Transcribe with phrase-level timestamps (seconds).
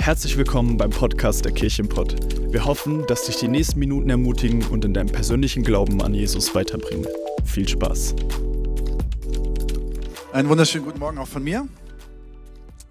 [0.00, 2.16] Herzlich willkommen beim Podcast der Kirchenpott.
[2.50, 6.54] Wir hoffen, dass dich die nächsten Minuten ermutigen und in deinem persönlichen Glauben an Jesus
[6.54, 7.06] weiterbringen.
[7.44, 8.14] Viel Spaß.
[10.32, 11.68] Einen wunderschönen guten Morgen auch von mir.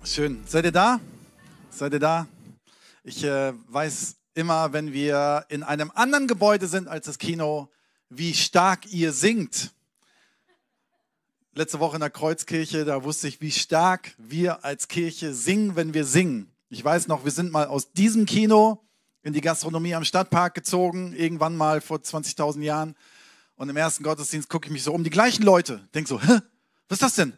[0.04, 0.44] Schön.
[0.46, 1.00] Seid ihr da?
[1.72, 2.28] Seid ihr da?
[3.04, 7.70] Ich äh, weiß immer, wenn wir in einem anderen Gebäude sind als das Kino,
[8.10, 9.72] wie stark ihr singt.
[11.56, 15.96] Letzte Woche in der Kreuzkirche, da wusste ich, wie stark wir als Kirche singen, wenn
[15.96, 16.49] wir singen.
[16.72, 18.86] Ich weiß noch, wir sind mal aus diesem Kino
[19.24, 22.96] in die Gastronomie am Stadtpark gezogen, irgendwann mal vor 20.000 Jahren.
[23.56, 25.90] Und im ersten Gottesdienst gucke ich mich so um, die gleichen Leute.
[25.96, 26.42] Denk so, Hä?
[26.88, 27.36] was ist das denn?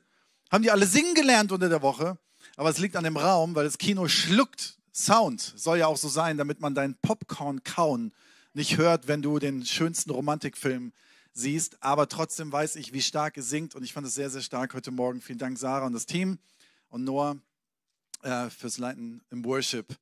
[0.52, 2.18] Haben die alle singen gelernt unter der Woche?
[2.58, 5.54] Aber es liegt an dem Raum, weil das Kino schluckt Sound.
[5.56, 8.14] Soll ja auch so sein, damit man dein Popcorn kauen
[8.54, 10.92] nicht hört, wenn du den schönsten Romantikfilm
[11.32, 11.82] siehst.
[11.82, 13.76] Aber trotzdem weiß ich, wie stark es singt.
[13.76, 15.22] Und ich fand es sehr, sehr stark heute Morgen.
[15.22, 16.38] Vielen Dank, Sarah und das Team
[16.90, 17.38] und Noah
[18.24, 19.96] äh, fürs Leiten im Worship.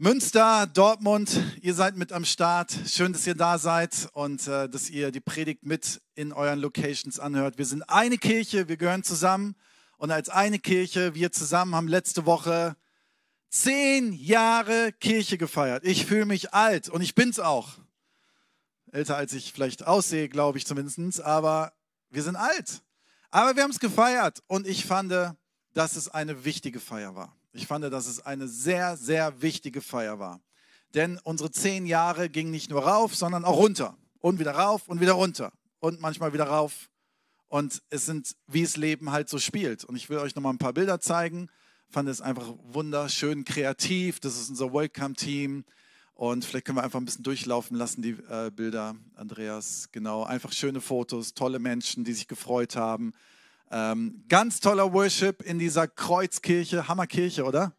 [0.00, 2.72] Münster, Dortmund, ihr seid mit am Start.
[2.86, 7.18] Schön, dass ihr da seid und äh, dass ihr die Predigt mit in euren Locations
[7.18, 7.58] anhört.
[7.58, 9.56] Wir sind eine Kirche, wir gehören zusammen
[9.96, 12.76] und als eine Kirche, wir zusammen haben letzte Woche
[13.50, 15.84] zehn Jahre Kirche gefeiert.
[15.84, 17.70] Ich fühle mich alt und ich bin's auch.
[18.92, 21.72] Älter als ich vielleicht aussehe, glaube ich zumindest, aber
[22.10, 22.82] wir sind alt.
[23.30, 25.12] Aber wir haben es gefeiert und ich fand,
[25.78, 27.36] dass es eine wichtige Feier war.
[27.52, 30.40] Ich fand, dass es eine sehr, sehr wichtige Feier war.
[30.94, 33.96] Denn unsere zehn Jahre gingen nicht nur rauf, sondern auch runter.
[34.18, 35.52] Und wieder rauf und wieder runter.
[35.78, 36.90] Und manchmal wieder rauf.
[37.46, 39.84] Und es sind, wie es Leben halt so spielt.
[39.84, 41.48] Und ich will euch nochmal ein paar Bilder zeigen.
[41.88, 44.18] Fand es einfach wunderschön kreativ.
[44.18, 45.64] Das ist unser Welcome-Team.
[46.14, 49.90] Und vielleicht können wir einfach ein bisschen durchlaufen lassen, die äh, Bilder, Andreas.
[49.92, 53.12] Genau, einfach schöne Fotos, tolle Menschen, die sich gefreut haben.
[53.70, 57.74] Ähm, ganz toller Worship in dieser Kreuzkirche, Hammerkirche, oder?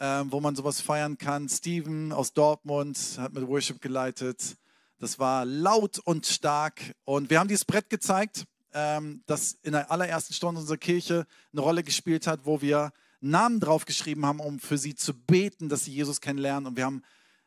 [0.00, 1.48] Ähm, wo man sowas feiern kann.
[1.48, 4.56] Steven aus Dortmund hat mit Worship geleitet.
[4.98, 6.80] Das war laut und stark.
[7.04, 11.62] Und wir haben dieses Brett gezeigt, ähm, das in der allerersten Stunde unserer Kirche eine
[11.62, 15.92] Rolle gespielt hat, wo wir Namen draufgeschrieben haben, um für sie zu beten, dass sie
[15.92, 16.66] Jesus kennenlernen.
[16.66, 17.02] Und wir haben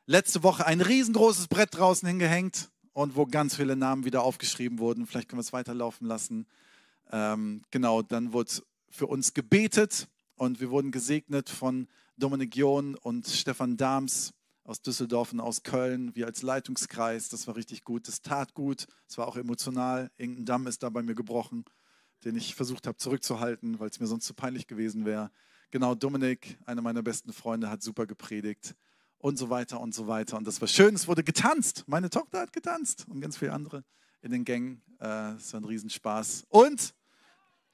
[0.05, 5.07] letzte Woche ein riesengroßes Brett draußen hingehängt und wo ganz viele Namen wieder aufgeschrieben wurden.
[5.07, 6.47] Vielleicht können wir es weiterlaufen lassen.
[7.11, 8.51] Ähm, genau, dann wurde
[8.89, 14.33] für uns gebetet und wir wurden gesegnet von Dominik John und Stefan Dahms
[14.63, 17.29] aus Düsseldorf und aus Köln, wir als Leitungskreis.
[17.29, 20.11] Das war richtig gut, das tat gut, es war auch emotional.
[20.17, 21.65] Irgendein Damm ist da bei mir gebrochen,
[22.23, 25.31] den ich versucht habe zurückzuhalten, weil es mir sonst zu peinlich gewesen wäre.
[25.71, 28.75] Genau, Dominik, einer meiner besten Freunde, hat super gepredigt
[29.17, 30.37] und so weiter und so weiter.
[30.37, 31.83] Und das war schön, es wurde getanzt.
[31.87, 33.83] Meine Tochter hat getanzt und ganz viele andere
[34.21, 34.81] in den Gängen.
[34.99, 36.45] Äh, es war ein Riesenspaß.
[36.49, 36.93] Und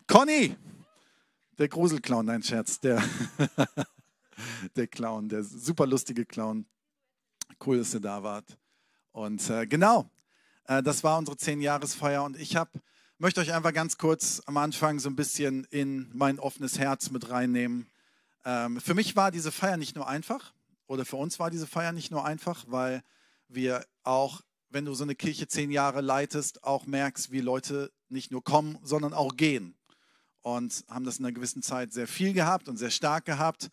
[0.08, 0.56] Conny,
[1.58, 3.04] der Gruselclown, nein, Scherz, der,
[4.78, 6.66] der Clown, der super lustige Clown.
[7.66, 8.58] Cool, dass ihr da wart.
[9.12, 10.10] Und äh, genau,
[10.64, 12.72] äh, das war unsere Zehn-Jahresfeier und ich hab,
[13.18, 17.30] möchte euch einfach ganz kurz am Anfang so ein bisschen in mein offenes Herz mit
[17.30, 17.90] reinnehmen.
[18.46, 20.54] Ähm, für mich war diese Feier nicht nur einfach,
[20.88, 23.04] oder für uns war diese Feier nicht nur einfach, weil
[23.50, 28.32] wir auch, wenn du so eine Kirche zehn Jahre leitest, auch merkst, wie Leute nicht
[28.32, 29.77] nur kommen, sondern auch gehen
[30.48, 33.70] und haben das in einer gewissen Zeit sehr viel gehabt und sehr stark gehabt.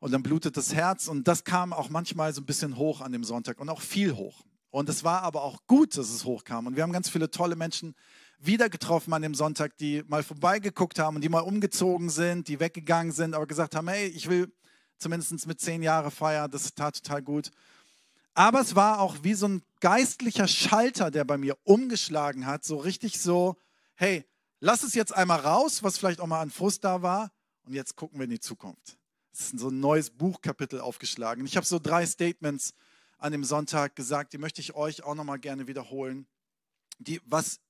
[0.00, 3.12] Und dann blutet das Herz und das kam auch manchmal so ein bisschen hoch an
[3.12, 4.44] dem Sonntag und auch viel hoch.
[4.68, 6.66] Und es war aber auch gut, dass es hochkam.
[6.66, 7.94] Und wir haben ganz viele tolle Menschen
[8.38, 12.60] wieder getroffen an dem Sonntag, die mal vorbeigeguckt haben und die mal umgezogen sind, die
[12.60, 14.52] weggegangen sind, aber gesagt haben, hey, ich will
[14.98, 17.50] zumindest mit zehn Jahren feiern, das tat total gut.
[18.34, 22.76] Aber es war auch wie so ein geistlicher Schalter, der bei mir umgeschlagen hat, so
[22.76, 23.56] richtig so,
[23.94, 24.26] hey,
[24.60, 27.32] lass es jetzt einmal raus, was vielleicht auch mal an Frust da war,
[27.64, 28.98] und jetzt gucken wir in die Zukunft.
[29.32, 31.44] Es ist so ein neues Buchkapitel aufgeschlagen.
[31.44, 32.74] Ich habe so drei Statements
[33.18, 36.26] an dem Sonntag gesagt, die möchte ich euch auch nochmal gerne wiederholen,
[36.98, 37.60] die, was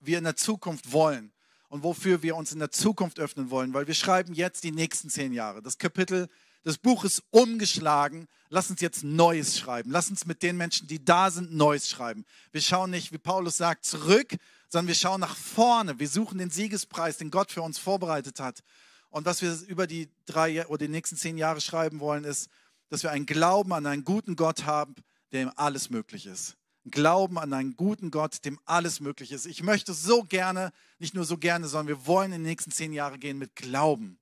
[0.00, 1.32] wir in der Zukunft wollen
[1.68, 5.10] und wofür wir uns in der Zukunft öffnen wollen, weil wir schreiben jetzt die nächsten
[5.10, 5.62] zehn Jahre.
[5.62, 6.28] Das Kapitel
[6.64, 8.28] des Buches umgeschlagen.
[8.48, 9.90] Lass uns jetzt Neues schreiben.
[9.90, 12.24] Lass uns mit den Menschen, die da sind, Neues schreiben.
[12.52, 14.36] Wir schauen nicht, wie Paulus sagt, zurück,
[14.68, 15.98] sondern wir schauen nach vorne.
[15.98, 18.62] Wir suchen den Siegespreis, den Gott für uns vorbereitet hat.
[19.10, 22.48] Und was wir über die drei oder die nächsten zehn Jahre schreiben wollen, ist,
[22.90, 24.94] dass wir einen Glauben an einen guten Gott haben,
[25.32, 26.56] dem alles möglich ist.
[26.90, 29.46] Glauben an einen guten Gott, dem alles möglich ist.
[29.46, 32.92] Ich möchte so gerne, nicht nur so gerne, sondern wir wollen in den nächsten zehn
[32.92, 34.18] Jahre gehen mit Glauben.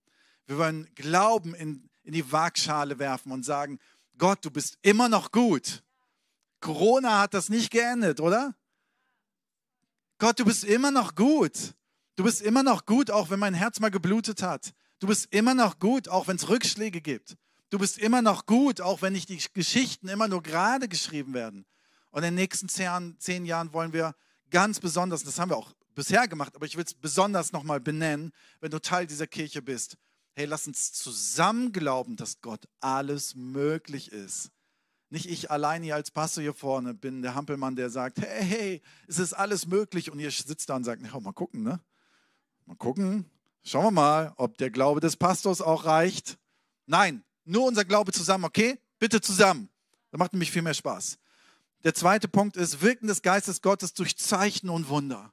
[0.47, 3.79] Wir wollen Glauben in, in die Waagschale werfen und sagen,
[4.19, 5.83] Gott, du bist immer noch gut.
[6.61, 8.55] Corona hat das nicht geendet, oder?
[10.19, 11.75] Gott, du bist immer noch gut.
[12.17, 14.73] Du bist immer noch gut, auch wenn mein Herz mal geblutet hat.
[14.99, 17.37] Du bist immer noch gut, auch wenn es Rückschläge gibt.
[17.69, 21.67] Du bist immer noch gut, auch wenn nicht die Geschichten immer nur gerade geschrieben werden.
[22.11, 24.15] Und in den nächsten zehn, zehn Jahren wollen wir
[24.51, 28.33] ganz besonders, das haben wir auch bisher gemacht, aber ich will es besonders nochmal benennen,
[28.61, 29.99] wenn du Teil dieser Kirche bist.
[30.33, 34.51] Hey, lass uns zusammen glauben, dass Gott alles möglich ist.
[35.09, 38.83] Nicht ich allein hier als Pastor hier vorne bin der Hampelmann, der sagt, hey, hey,
[39.07, 40.11] es ist alles möglich.
[40.11, 41.81] Und ihr sitzt da und sagt, ja, mal gucken, ne?
[42.65, 43.31] Mal gucken,
[43.63, 46.39] schauen wir mal, ob der Glaube des Pastors auch reicht.
[46.87, 48.79] Nein, nur unser Glaube zusammen, okay?
[48.99, 49.69] Bitte zusammen.
[50.11, 51.19] Das macht nämlich viel mehr Spaß.
[51.85, 55.33] Der zweite Punkt ist Wirken des Geistes Gottes durch Zeichen und Wunder.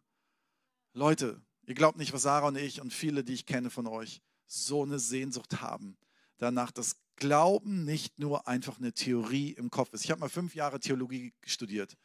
[0.93, 4.21] Leute, ihr glaubt nicht, was Sarah und ich und viele, die ich kenne von euch,
[4.45, 5.97] so eine Sehnsucht haben
[6.37, 10.03] danach, dass Glauben nicht nur einfach eine Theorie im Kopf ist.
[10.03, 11.95] Ich habe mal fünf Jahre Theologie studiert.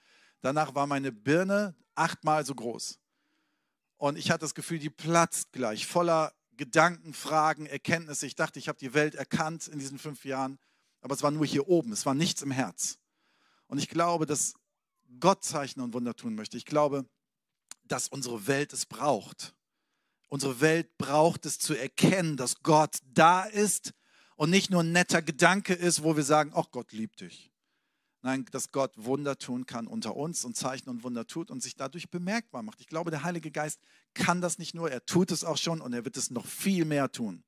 [0.40, 2.98] Danach war meine Birne achtmal so groß.
[3.96, 8.26] Und ich hatte das Gefühl, die platzt gleich, voller Gedanken, Fragen, Erkenntnisse.
[8.26, 10.58] Ich dachte, ich habe die Welt erkannt in diesen fünf Jahren,
[11.00, 12.98] aber es war nur hier oben, es war nichts im Herz.
[13.66, 14.54] Und ich glaube, dass
[15.20, 16.56] Gott Zeichen und Wunder tun möchte.
[16.56, 17.08] Ich glaube,
[17.84, 19.54] dass unsere Welt es braucht.
[20.28, 23.94] Unsere Welt braucht es zu erkennen, dass Gott da ist
[24.38, 27.50] und nicht nur ein netter Gedanke ist, wo wir sagen, ach Gott liebt dich.
[28.22, 31.74] Nein, dass Gott Wunder tun kann unter uns und Zeichen und Wunder tut und sich
[31.74, 32.80] dadurch bemerkbar macht.
[32.80, 33.80] Ich glaube, der Heilige Geist
[34.14, 36.84] kann das nicht nur, er tut es auch schon und er wird es noch viel
[36.84, 37.42] mehr tun.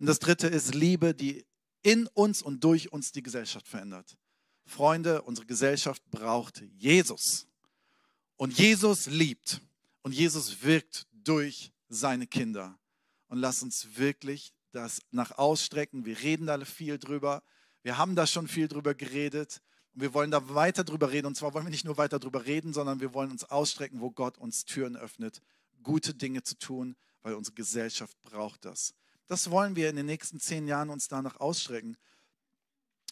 [0.00, 1.46] Und das Dritte ist Liebe, die
[1.82, 4.16] in uns und durch uns die Gesellschaft verändert.
[4.64, 7.46] Freunde, unsere Gesellschaft braucht Jesus.
[8.36, 9.60] Und Jesus liebt.
[10.02, 12.76] Und Jesus wirkt durch seine Kinder.
[13.28, 16.04] Und lass uns wirklich das nach ausstrecken.
[16.04, 17.42] Wir reden da viel drüber.
[17.82, 19.62] Wir haben da schon viel drüber geredet.
[19.94, 21.26] Und wir wollen da weiter drüber reden.
[21.26, 24.10] Und zwar wollen wir nicht nur weiter drüber reden, sondern wir wollen uns ausstrecken, wo
[24.10, 25.40] Gott uns Türen öffnet,
[25.82, 28.94] gute Dinge zu tun, weil unsere Gesellschaft braucht das.
[29.26, 31.96] Das wollen wir in den nächsten zehn Jahren uns danach ausstrecken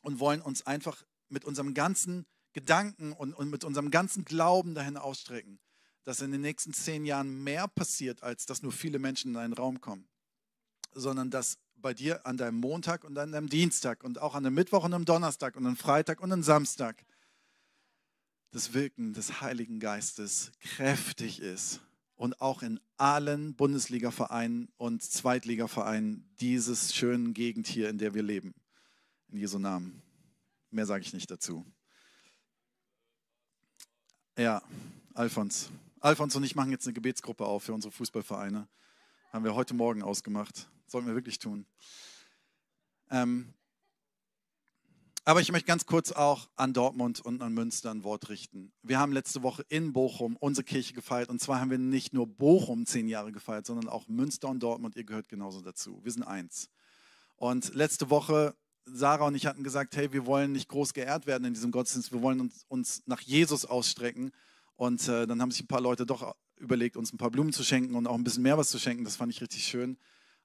[0.02, 4.96] und wollen uns einfach mit unserem ganzen Gedanken und, und mit unserem ganzen Glauben dahin
[4.96, 5.58] ausstrecken,
[6.04, 9.54] dass in den nächsten zehn Jahren mehr passiert, als dass nur viele Menschen in einen
[9.54, 10.08] Raum kommen,
[10.94, 14.54] sondern dass bei dir an deinem Montag und an deinem Dienstag und auch an einem
[14.54, 17.04] Mittwoch und einem Donnerstag und einem Freitag und einem Samstag
[18.52, 21.80] das Wirken des Heiligen Geistes kräftig ist
[22.14, 28.54] und auch in allen Bundesliga-Vereinen und Zweitliga-Vereinen dieses schönen Gegend hier, in der wir leben.
[29.28, 30.00] In Jesu Namen.
[30.70, 31.66] Mehr sage ich nicht dazu.
[34.38, 34.62] Ja,
[35.14, 35.70] Alfons.
[36.00, 38.68] Alfons und ich machen jetzt eine Gebetsgruppe auf für unsere Fußballvereine.
[39.32, 40.68] Haben wir heute Morgen ausgemacht.
[40.86, 41.66] Sollten wir wirklich tun.
[43.10, 43.54] Ähm,
[45.26, 48.72] aber ich möchte ganz kurz auch an Dortmund und an Münster ein Wort richten.
[48.82, 51.30] Wir haben letzte Woche in Bochum unsere Kirche gefeiert.
[51.30, 54.96] Und zwar haben wir nicht nur Bochum zehn Jahre gefeiert, sondern auch Münster und Dortmund.
[54.96, 56.00] Ihr gehört genauso dazu.
[56.04, 56.68] Wir sind eins.
[57.36, 58.54] Und letzte Woche
[58.86, 62.12] Sarah und ich hatten gesagt, hey, wir wollen nicht groß geehrt werden in diesem Gottesdienst,
[62.12, 64.30] wir wollen uns, uns nach Jesus ausstrecken.
[64.76, 67.64] Und äh, dann haben sich ein paar Leute doch überlegt, uns ein paar Blumen zu
[67.64, 69.04] schenken und auch ein bisschen mehr was zu schenken.
[69.04, 69.96] Das fand ich richtig schön.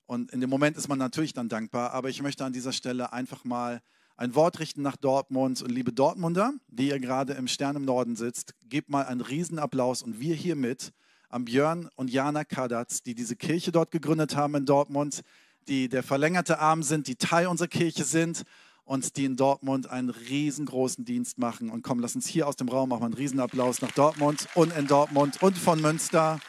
[0.10, 1.92] Und in dem Moment ist man natürlich dann dankbar.
[1.92, 3.82] Aber ich möchte an dieser Stelle einfach mal
[4.18, 5.62] ein Wort richten nach Dortmund.
[5.62, 10.02] Und liebe Dortmunder, die ihr gerade im Stern im Norden sitzt, gebt mal einen Riesenapplaus
[10.02, 10.94] und wir hier mit
[11.30, 15.22] an Björn und Jana Kadatz, die diese Kirche dort gegründet haben in Dortmund
[15.70, 18.44] die der verlängerte Arm sind, die Teil unserer Kirche sind
[18.86, 21.70] und die in Dortmund einen riesengroßen Dienst machen.
[21.70, 24.88] Und komm, lass uns hier aus dem Raum machen einen Riesenapplaus nach Dortmund und in
[24.88, 26.40] Dortmund und von Münster.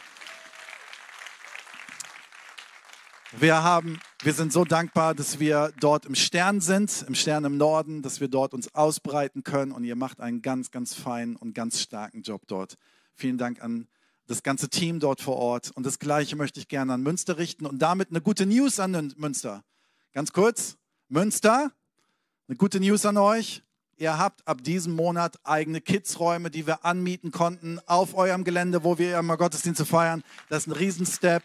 [3.39, 7.59] Wir, haben, wir sind so dankbar, dass wir dort im Stern sind, im Stern im
[7.59, 11.55] Norden, dass wir dort uns ausbreiten können und ihr macht einen ganz, ganz feinen und
[11.55, 12.75] ganz starken Job dort.
[13.15, 13.87] Vielen Dank an
[14.27, 15.71] das ganze Team dort vor Ort.
[15.71, 19.13] Und das Gleiche möchte ich gerne an Münster richten und damit eine gute News an
[19.17, 19.63] Münster.
[20.13, 20.77] Ganz kurz,
[21.09, 21.71] Münster,
[22.49, 23.63] eine gute News an euch.
[23.97, 28.99] Ihr habt ab diesem Monat eigene Kidsräume, die wir anmieten konnten auf eurem Gelände, wo
[28.99, 30.25] wir immer Gottesdienste feiern.
[30.49, 31.45] Das ist ein Riesenstep.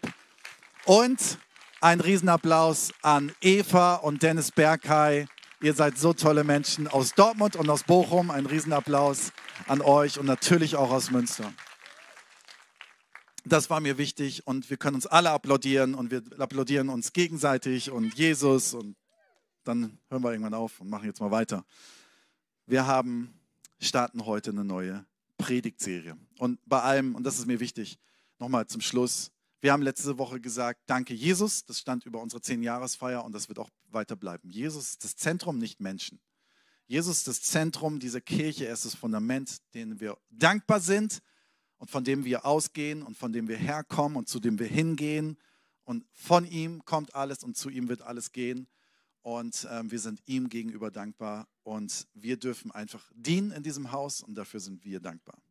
[0.84, 1.38] Und
[1.86, 5.28] ein Riesenapplaus an Eva und Dennis Berghay.
[5.62, 8.32] Ihr seid so tolle Menschen aus Dortmund und aus Bochum.
[8.32, 9.30] Ein Riesenapplaus
[9.68, 11.52] an euch und natürlich auch aus Münster.
[13.44, 17.92] Das war mir wichtig und wir können uns alle applaudieren und wir applaudieren uns gegenseitig
[17.92, 18.96] und Jesus und
[19.62, 21.64] dann hören wir irgendwann auf und machen jetzt mal weiter.
[22.66, 23.32] Wir haben,
[23.78, 25.06] starten heute eine neue
[25.38, 26.16] Predigtserie.
[26.38, 28.00] Und bei allem, und das ist mir wichtig,
[28.40, 29.30] nochmal zum Schluss,
[29.66, 33.58] wir haben letzte Woche gesagt, danke Jesus, das stand über unsere Zehn-Jahresfeier und das wird
[33.58, 34.48] auch weiter bleiben.
[34.48, 36.20] Jesus ist das Zentrum, nicht Menschen.
[36.86, 41.20] Jesus ist das Zentrum dieser Kirche, er ist das Fundament, denen wir dankbar sind
[41.78, 45.36] und von dem wir ausgehen und von dem wir herkommen und zu dem wir hingehen.
[45.82, 48.68] Und von ihm kommt alles und zu ihm wird alles gehen.
[49.22, 54.20] und ähm, wir sind ihm gegenüber dankbar und wir dürfen einfach dienen in diesem Haus
[54.20, 55.42] und dafür sind wir dankbar.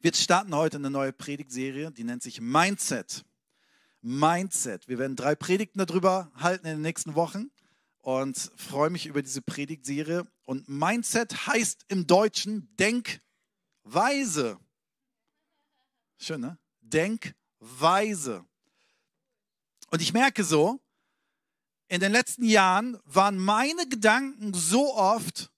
[0.00, 3.24] Wir starten heute eine neue Predigtserie, die nennt sich Mindset.
[4.00, 4.86] Mindset.
[4.88, 7.50] Wir werden drei Predigten darüber halten in den nächsten Wochen
[8.00, 10.26] und freue mich über diese Predigtserie.
[10.44, 14.58] Und Mindset heißt im Deutschen Denkweise.
[16.18, 16.58] Schön, ne?
[16.82, 18.44] Denkweise.
[19.90, 20.80] Und ich merke so,
[21.88, 25.50] in den letzten Jahren waren meine Gedanken so oft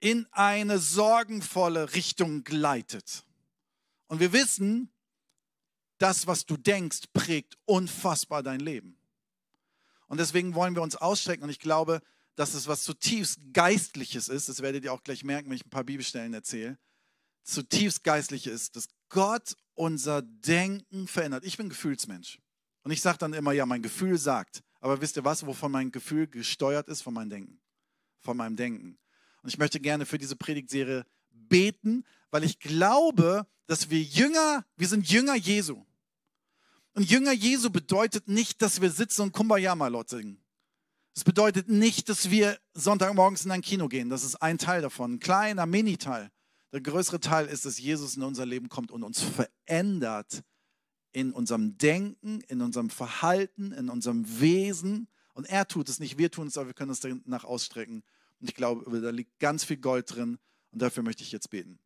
[0.00, 3.24] in eine sorgenvolle Richtung geleitet.
[4.08, 4.90] Und wir wissen,
[5.98, 8.98] das, was du denkst, prägt unfassbar dein Leben.
[10.08, 11.44] Und deswegen wollen wir uns ausstrecken.
[11.44, 12.02] Und ich glaube,
[12.36, 14.48] dass es was zutiefst Geistliches ist.
[14.48, 16.78] Das werdet ihr auch gleich merken, wenn ich ein paar Bibelstellen erzähle.
[17.42, 21.44] Zutiefst geistlich ist, dass Gott unser Denken verändert.
[21.44, 22.38] Ich bin Gefühlsmensch.
[22.82, 24.62] Und ich sage dann immer, ja, mein Gefühl sagt.
[24.80, 27.02] Aber wisst ihr was, wovon mein Gefühl gesteuert ist?
[27.02, 27.60] Von meinem Denken.
[28.20, 28.98] Von meinem Denken.
[29.42, 34.88] Und ich möchte gerne für diese Predigtserie beten, weil ich glaube, dass wir Jünger, wir
[34.88, 35.84] sind Jünger Jesu.
[36.94, 40.42] Und Jünger Jesu bedeutet nicht, dass wir sitzen und Kumbaya mal singen.
[41.14, 44.10] Es bedeutet nicht, dass wir Sonntagmorgens in ein Kino gehen.
[44.10, 46.30] Das ist ein Teil davon, ein kleiner Mini-Teil.
[46.72, 50.42] Der größere Teil ist, dass Jesus in unser Leben kommt und uns verändert
[51.12, 55.08] in unserem Denken, in unserem Verhalten, in unserem Wesen.
[55.32, 58.02] Und er tut es nicht, wir tun es, aber wir können es danach ausstrecken.
[58.40, 60.38] Und ich glaube, da liegt ganz viel Gold drin.
[60.72, 61.78] Und dafür möchte ich jetzt beten.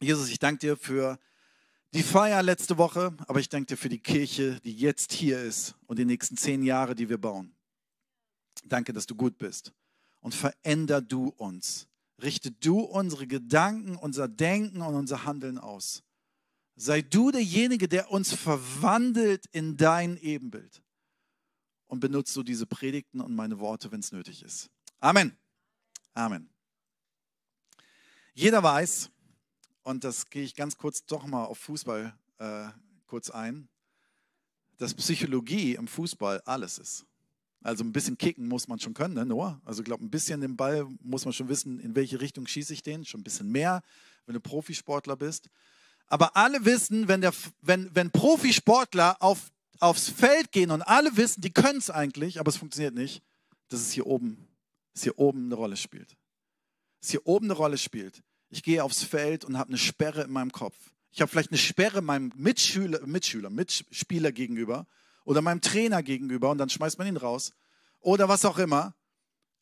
[0.00, 1.18] Jesus, ich danke dir für
[1.92, 5.76] die Feier letzte Woche, aber ich danke dir für die Kirche, die jetzt hier ist
[5.86, 7.54] und die nächsten zehn Jahre, die wir bauen.
[8.64, 9.72] Danke, dass du gut bist.
[10.20, 11.86] Und veränder du uns.
[12.22, 16.02] Richte du unsere Gedanken, unser Denken und unser Handeln aus.
[16.76, 20.82] Sei du derjenige, der uns verwandelt in dein Ebenbild.
[21.86, 24.68] Und benutzt du diese Predigten und meine Worte, wenn es nötig ist.
[24.98, 25.36] Amen.
[26.14, 26.48] Amen.
[28.34, 29.10] Jeder weiß,
[29.82, 32.68] und das gehe ich ganz kurz doch mal auf Fußball äh,
[33.06, 33.68] kurz ein,
[34.78, 37.04] dass Psychologie im Fußball alles ist.
[37.62, 39.60] Also ein bisschen kicken muss man schon können, ne, Noah?
[39.64, 42.72] Also ich glaube, ein bisschen den Ball muss man schon wissen, in welche Richtung schieße
[42.72, 43.04] ich den.
[43.04, 43.82] Schon ein bisschen mehr,
[44.26, 45.48] wenn du Profisportler bist.
[46.06, 51.40] Aber alle wissen, wenn, der, wenn, wenn Profisportler auf, aufs Feld gehen und alle wissen,
[51.40, 53.22] die können es eigentlich, aber es funktioniert nicht,
[53.68, 54.46] dass es hier oben,
[54.94, 56.16] dass hier oben eine Rolle spielt.
[57.00, 58.22] Dass hier oben eine Rolle spielt.
[58.48, 60.76] Ich gehe aufs Feld und habe eine Sperre in meinem Kopf.
[61.10, 64.86] Ich habe vielleicht eine Sperre meinem Mitschüler, Mitschüler, Mitspieler gegenüber
[65.24, 67.52] oder meinem Trainer gegenüber und dann schmeißt man ihn raus.
[68.00, 68.94] Oder was auch immer.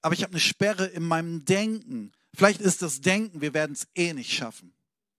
[0.02, 2.12] Aber ich habe eine Sperre in meinem Denken.
[2.34, 4.74] Vielleicht ist das Denken, wir werden es eh nicht schaffen.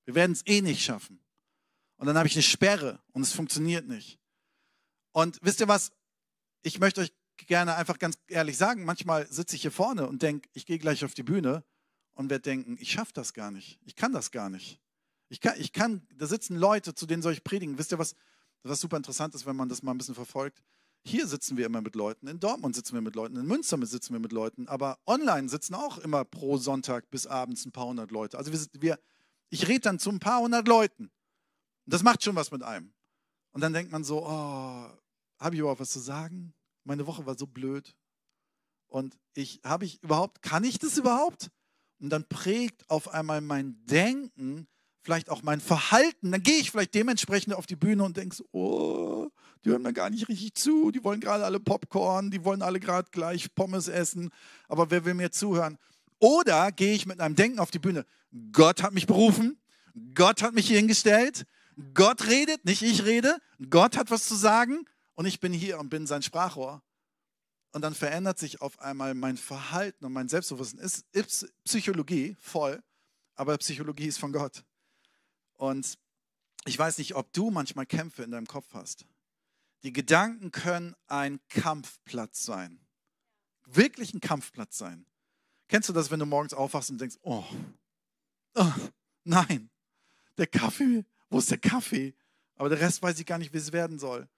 [0.05, 1.20] Wir werden es eh nicht schaffen.
[1.98, 4.20] Und dann habe ich eine Sperre und es funktioniert nicht.
[5.12, 5.91] Und wisst ihr was?
[6.63, 10.50] Ich möchte euch gerne einfach ganz ehrlich sagen, manchmal sitze ich hier vorne und denke,
[10.54, 11.63] ich gehe gleich auf die Bühne
[12.13, 13.80] und werde denken, ich schaffe das gar nicht.
[13.86, 14.80] Ich kann das gar nicht.
[15.30, 17.78] Ich kann, ich kann, da sitzen Leute, zu denen soll ich predigen.
[17.78, 18.16] Wisst ihr was,
[18.63, 20.62] was super interessant ist, wenn man das mal ein bisschen verfolgt?
[21.06, 24.13] Hier sitzen wir immer mit Leuten, in Dortmund sitzen wir mit Leuten, in Münster sitzen
[24.13, 28.12] wir mit Leuten, aber online sitzen auch immer pro Sonntag bis abends ein paar hundert
[28.12, 28.38] Leute.
[28.38, 29.00] Also wir, wir
[29.50, 31.12] ich rede dann zu ein paar hundert Leuten.
[31.86, 32.94] Und das macht schon was mit einem.
[33.52, 34.90] Und dann denkt man so, oh,
[35.40, 36.54] habe ich überhaupt was zu sagen?
[36.84, 37.96] Meine Woche war so blöd.
[38.88, 41.50] Und ich, habe ich überhaupt, kann ich das überhaupt?
[42.00, 44.68] Und dann prägt auf einmal mein Denken,
[45.02, 46.32] vielleicht auch mein Verhalten.
[46.32, 49.30] Dann gehe ich vielleicht dementsprechend auf die Bühne und denke, so, oh,
[49.63, 50.92] die hören mir gar nicht richtig zu.
[50.92, 54.30] Die wollen gerade alle Popcorn, die wollen alle gerade gleich Pommes essen.
[54.68, 55.78] Aber wer will mir zuhören?
[56.20, 58.06] Oder gehe ich mit einem Denken auf die Bühne?
[58.52, 59.60] Gott hat mich berufen,
[60.16, 61.46] Gott hat mich hier hingestellt,
[61.94, 63.38] Gott redet, nicht ich rede,
[63.70, 66.82] Gott hat was zu sagen und ich bin hier und bin sein Sprachrohr.
[67.72, 70.79] Und dann verändert sich auf einmal mein Verhalten und mein Selbstbewusstsein.
[70.79, 72.84] Ist, ist Psychologie voll,
[73.34, 74.63] aber Psychologie ist von Gott.
[75.53, 75.98] Und
[76.65, 79.08] ich weiß nicht, ob du manchmal Kämpfe in deinem Kopf hast.
[79.82, 82.79] Die Gedanken können ein Kampfplatz sein.
[83.65, 85.05] Wirklich ein Kampfplatz sein.
[85.67, 87.43] Kennst du das, wenn du morgens aufwachst und denkst, oh,
[88.53, 88.74] oh
[89.24, 89.70] nein,
[90.38, 92.13] der Kaffee, wo ist der Kaffee?
[92.55, 94.29] Aber der Rest weiß ich gar nicht, wie es werden soll.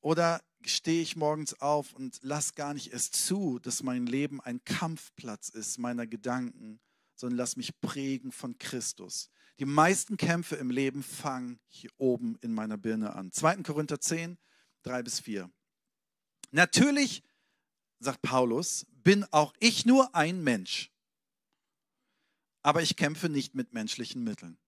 [0.00, 4.62] Oder stehe ich morgens auf und lass gar nicht erst zu, dass mein Leben ein
[4.64, 6.80] Kampfplatz ist meiner Gedanken,
[7.14, 9.30] sondern lass mich prägen von Christus.
[9.58, 13.32] Die meisten Kämpfe im Leben fangen hier oben in meiner Birne an.
[13.32, 13.56] 2.
[13.64, 14.38] Korinther 10,
[14.84, 15.50] 3 bis 4.
[16.52, 17.22] Natürlich
[17.98, 20.92] sagt Paulus, bin auch ich nur ein Mensch.
[22.62, 24.58] Aber ich kämpfe nicht mit menschlichen Mitteln.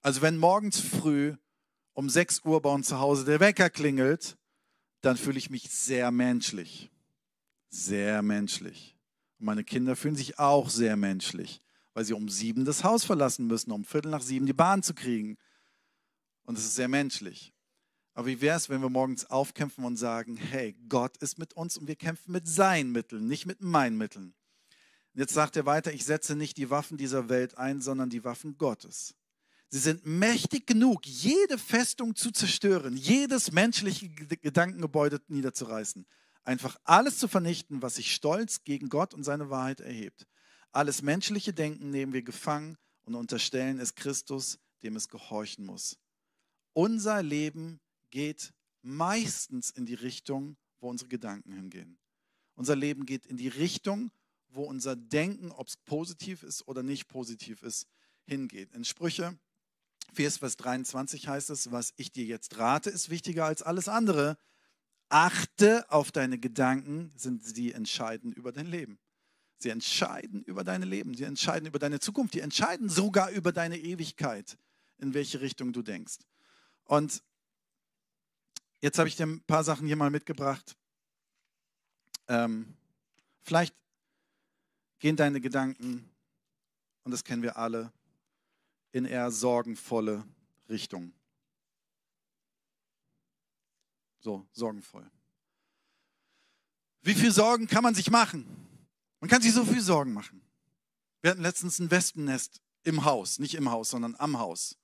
[0.00, 1.36] Also wenn morgens früh
[1.94, 4.36] um 6 Uhr bei uns zu Hause der Wecker klingelt,
[5.00, 6.90] dann fühle ich mich sehr menschlich.
[7.68, 8.96] Sehr menschlich.
[9.38, 11.62] Und meine Kinder fühlen sich auch sehr menschlich,
[11.94, 14.94] weil sie um sieben das Haus verlassen müssen, um Viertel nach sieben die Bahn zu
[14.94, 15.36] kriegen.
[16.44, 17.52] Und es ist sehr menschlich.
[18.14, 21.78] Aber wie wäre es, wenn wir morgens aufkämpfen und sagen, hey, Gott ist mit uns
[21.78, 24.34] und wir kämpfen mit seinen Mitteln, nicht mit meinen Mitteln.
[25.14, 28.56] Jetzt sagt er weiter, ich setze nicht die Waffen dieser Welt ein, sondern die Waffen
[28.58, 29.14] Gottes.
[29.74, 36.04] Sie sind mächtig genug, jede Festung zu zerstören, jedes menschliche Gedankengebäude niederzureißen.
[36.44, 40.26] Einfach alles zu vernichten, was sich stolz gegen Gott und seine Wahrheit erhebt.
[40.72, 45.96] Alles menschliche Denken nehmen wir gefangen und unterstellen es Christus, dem es gehorchen muss.
[46.74, 48.52] Unser Leben geht
[48.82, 51.96] meistens in die Richtung, wo unsere Gedanken hingehen.
[52.56, 54.10] Unser Leben geht in die Richtung,
[54.50, 57.86] wo unser Denken, ob es positiv ist oder nicht positiv ist,
[58.26, 58.74] hingeht.
[58.74, 59.38] In Sprüche
[60.12, 64.36] 4, Vers 23 heißt es, was ich dir jetzt rate, ist wichtiger als alles andere.
[65.08, 68.98] Achte auf deine Gedanken, sind sie entscheidend über dein Leben.
[69.58, 73.78] Sie entscheiden über dein Leben, sie entscheiden über deine Zukunft, die entscheiden sogar über deine
[73.78, 74.58] Ewigkeit,
[74.98, 76.18] in welche Richtung du denkst.
[76.84, 77.22] Und
[78.80, 80.76] jetzt habe ich dir ein paar Sachen hier mal mitgebracht.
[82.26, 82.74] Ähm,
[83.42, 83.74] vielleicht
[84.98, 86.10] gehen deine Gedanken,
[87.04, 87.92] und das kennen wir alle,
[88.92, 90.24] in eher sorgenvolle
[90.68, 91.12] Richtung.
[94.20, 95.10] So, sorgenvoll.
[97.02, 98.46] Wie viel Sorgen kann man sich machen?
[99.20, 100.40] Man kann sich so viel Sorgen machen.
[101.20, 104.76] Wir hatten letztens ein Wespennest im Haus, nicht im Haus, sondern am Haus.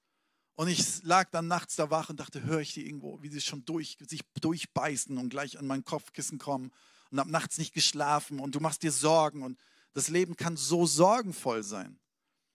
[0.57, 3.41] Und ich lag dann nachts da wach und dachte, höre ich die irgendwo, wie sie
[3.41, 6.73] schon durch, sich durchbeißen und gleich an mein Kopfkissen kommen
[7.11, 9.59] und habe nachts nicht geschlafen und du machst dir Sorgen und
[9.93, 11.99] das Leben kann so sorgenvoll sein.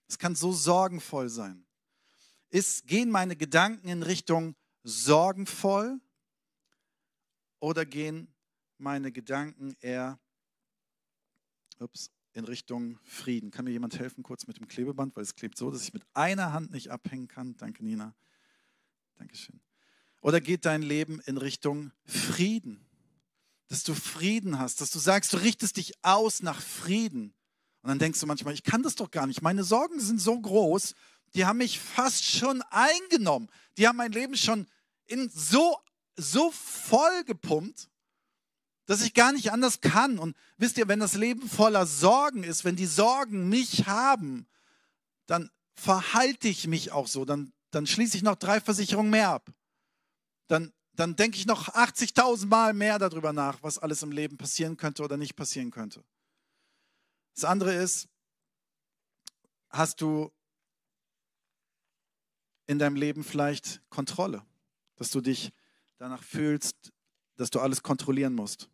[0.08, 1.64] Es kann so sorgenvoll sein.
[2.50, 6.00] Ist, gehen meine Gedanken in Richtung sorgenvoll
[7.58, 8.32] oder gehen
[8.78, 10.20] meine Gedanken eher
[11.78, 13.50] ups, in Richtung Frieden?
[13.50, 16.04] Kann mir jemand helfen kurz mit dem Klebeband, weil es klebt so, dass ich mit
[16.12, 17.56] einer Hand nicht abhängen kann.
[17.56, 18.14] Danke, Nina.
[19.16, 19.60] Dankeschön.
[20.20, 22.86] Oder geht dein Leben in Richtung Frieden?
[23.68, 27.34] Dass du Frieden hast, dass du sagst, du richtest dich aus nach Frieden.
[27.84, 29.42] Und dann denkst du manchmal, ich kann das doch gar nicht.
[29.42, 30.94] Meine Sorgen sind so groß,
[31.34, 33.50] die haben mich fast schon eingenommen.
[33.76, 34.66] Die haben mein Leben schon
[35.04, 35.76] in so,
[36.16, 37.90] so voll gepumpt,
[38.86, 40.18] dass ich gar nicht anders kann.
[40.18, 44.46] Und wisst ihr, wenn das Leben voller Sorgen ist, wenn die Sorgen mich haben,
[45.26, 47.26] dann verhalte ich mich auch so.
[47.26, 49.52] Dann, dann schließe ich noch drei Versicherungen mehr ab.
[50.46, 54.78] Dann, dann denke ich noch 80.000 Mal mehr darüber nach, was alles im Leben passieren
[54.78, 56.02] könnte oder nicht passieren könnte.
[57.34, 58.08] Das andere ist,
[59.68, 60.32] hast du
[62.66, 64.44] in deinem Leben vielleicht Kontrolle,
[64.96, 65.52] dass du dich
[65.98, 66.92] danach fühlst,
[67.36, 68.70] dass du alles kontrollieren musst.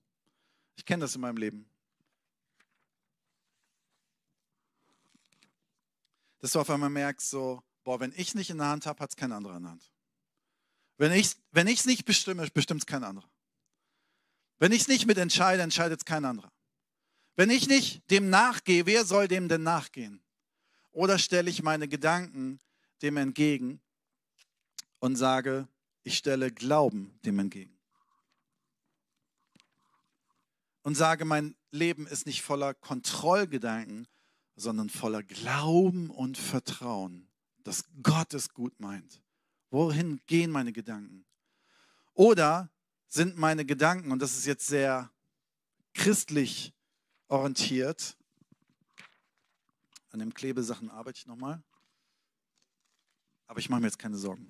[0.77, 1.69] Ich kenne das in meinem Leben.
[6.39, 9.11] Dass du auf einmal merkst, so, boah, wenn ich nicht in der Hand habe, hat
[9.11, 9.91] es kein anderer in der Hand.
[10.97, 13.29] Wenn ich es wenn nicht bestimme, bestimmt es kein anderer.
[14.59, 16.53] Wenn ich es nicht mit entscheide, entscheidet es kein anderer.
[17.41, 20.23] Wenn ich nicht dem nachgehe, wer soll dem denn nachgehen?
[20.93, 22.61] Oder stelle ich meine Gedanken
[23.01, 23.81] dem entgegen
[24.99, 25.67] und sage,
[26.03, 27.75] ich stelle Glauben dem entgegen.
[30.83, 34.07] Und sage, mein Leben ist nicht voller Kontrollgedanken,
[34.55, 37.27] sondern voller Glauben und Vertrauen,
[37.65, 39.23] dass Gott es gut meint.
[39.71, 41.25] Wohin gehen meine Gedanken?
[42.13, 42.69] Oder
[43.09, 45.11] sind meine Gedanken, und das ist jetzt sehr
[45.95, 46.75] christlich
[47.31, 48.17] orientiert.
[50.11, 51.63] An den Klebesachen arbeite ich nochmal.
[53.47, 54.47] Aber ich mache mir jetzt keine Sorgen.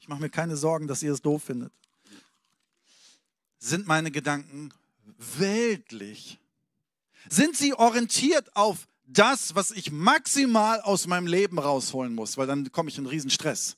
[0.00, 1.72] Ich mache mir keine Sorgen, dass ihr es doof findet.
[3.58, 4.72] Sind meine Gedanken
[5.18, 6.38] weltlich?
[7.28, 12.38] Sind sie orientiert auf das, was ich maximal aus meinem Leben rausholen muss?
[12.38, 13.76] Weil dann komme ich in riesen Stress.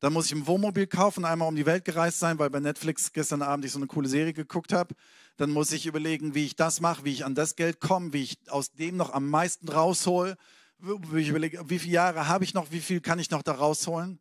[0.00, 3.12] Dann muss ich ein Wohnmobil kaufen, einmal um die Welt gereist sein, weil bei Netflix
[3.12, 4.94] gestern Abend ich so eine coole Serie geguckt habe.
[5.36, 8.22] Dann muss ich überlegen, wie ich das mache, wie ich an das Geld komme, wie
[8.22, 10.36] ich aus dem noch am meisten raushole.
[10.78, 13.52] Wie ich überlege, wie viele Jahre habe ich noch, wie viel kann ich noch da
[13.52, 14.20] rausholen?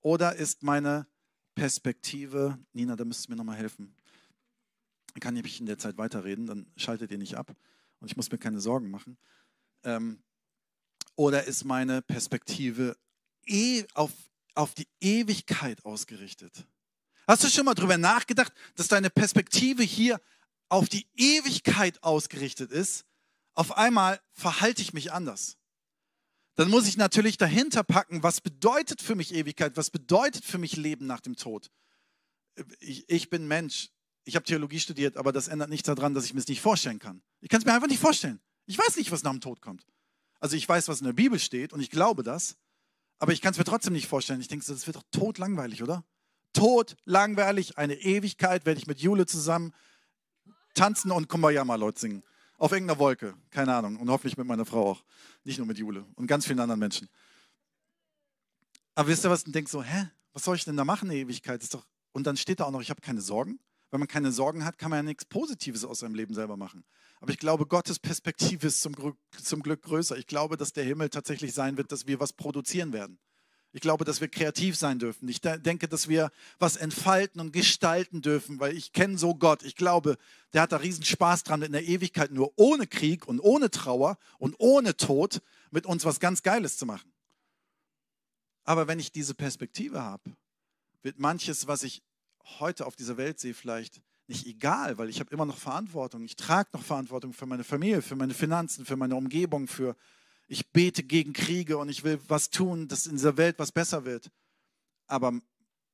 [0.00, 1.08] Oder ist meine
[1.56, 3.96] Perspektive, Nina, da müsstest du mir nochmal helfen.
[5.12, 7.54] Dann kann ich in der Zeit weiterreden, dann schaltet ihr nicht ab
[8.00, 9.16] und ich muss mir keine Sorgen machen.
[9.82, 10.22] Ähm,
[11.16, 12.96] oder ist meine Perspektive
[13.46, 14.12] eh auf
[14.54, 16.66] auf die Ewigkeit ausgerichtet.
[17.26, 20.20] Hast du schon mal darüber nachgedacht, dass deine Perspektive hier
[20.68, 23.06] auf die Ewigkeit ausgerichtet ist?
[23.54, 25.56] Auf einmal verhalte ich mich anders.
[26.56, 30.76] dann muss ich natürlich dahinter packen, was bedeutet für mich Ewigkeit, was bedeutet für mich
[30.76, 31.70] Leben nach dem Tod.
[32.78, 33.90] Ich, ich bin Mensch,
[34.24, 37.00] ich habe Theologie studiert, aber das ändert nichts daran, dass ich mir es nicht vorstellen
[37.00, 37.22] kann.
[37.40, 38.40] Ich kann es mir einfach nicht vorstellen.
[38.66, 39.84] Ich weiß nicht, was nach dem Tod kommt.
[40.38, 42.56] Also ich weiß, was in der Bibel steht und ich glaube das,
[43.24, 44.42] aber ich kann es mir trotzdem nicht vorstellen.
[44.42, 46.04] Ich denke, das wird doch totlangweilig, oder?
[46.52, 49.72] Totlangweilig, eine Ewigkeit werde ich mit Jule zusammen
[50.74, 52.22] tanzen und Kumbayama Leute singen.
[52.58, 53.96] Auf irgendeiner Wolke, keine Ahnung.
[53.96, 55.04] Und hoffentlich mit meiner Frau auch.
[55.42, 57.08] Nicht nur mit Jule und ganz vielen anderen Menschen.
[58.94, 59.44] Aber wisst ihr was?
[59.44, 60.10] Und denkt so, hä?
[60.34, 61.62] Was soll ich denn da machen, eine Ewigkeit?
[61.62, 61.86] Ist doch...
[62.12, 63.58] Und dann steht da auch noch, ich habe keine Sorgen.
[63.94, 66.84] Wenn man keine Sorgen hat, kann man ja nichts Positives aus seinem Leben selber machen.
[67.20, 68.96] Aber ich glaube, Gottes Perspektive ist zum,
[69.40, 70.18] zum Glück größer.
[70.18, 73.20] Ich glaube, dass der Himmel tatsächlich sein wird, dass wir was produzieren werden.
[73.70, 75.28] Ich glaube, dass wir kreativ sein dürfen.
[75.28, 79.62] Ich denke, dass wir was entfalten und gestalten dürfen, weil ich kenne so Gott.
[79.62, 80.18] Ich glaube,
[80.54, 84.18] der hat da riesen Spaß dran, in der Ewigkeit nur ohne Krieg und ohne Trauer
[84.38, 87.12] und ohne Tod mit uns was ganz Geiles zu machen.
[88.64, 90.34] Aber wenn ich diese Perspektive habe,
[91.02, 92.02] wird manches, was ich
[92.58, 96.24] heute auf dieser Welt sehe, vielleicht nicht egal, weil ich habe immer noch Verantwortung.
[96.24, 99.96] Ich trage noch Verantwortung für meine Familie, für meine Finanzen, für meine Umgebung, für
[100.46, 104.04] ich bete gegen Kriege und ich will was tun, dass in dieser Welt was besser
[104.04, 104.30] wird.
[105.06, 105.38] Aber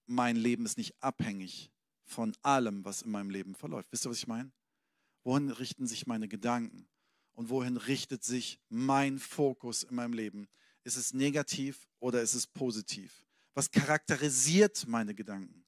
[0.06, 1.70] mein Leben ist nicht abhängig
[2.04, 3.88] von allem, was in meinem Leben verläuft.
[3.92, 4.50] Wisst ihr, was ich meine?
[5.22, 6.88] Wohin richten sich meine Gedanken?
[7.32, 10.48] Und wohin richtet sich mein Fokus in meinem Leben?
[10.84, 13.24] Ist es negativ oder ist es positiv?
[13.54, 15.64] Was charakterisiert meine Gedanken?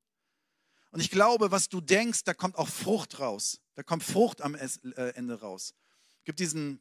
[0.92, 3.60] Und ich glaube, was du denkst, da kommt auch Frucht raus.
[3.74, 4.68] Da kommt Frucht am äh,
[5.14, 5.74] Ende raus.
[6.18, 6.80] Es gibt diesen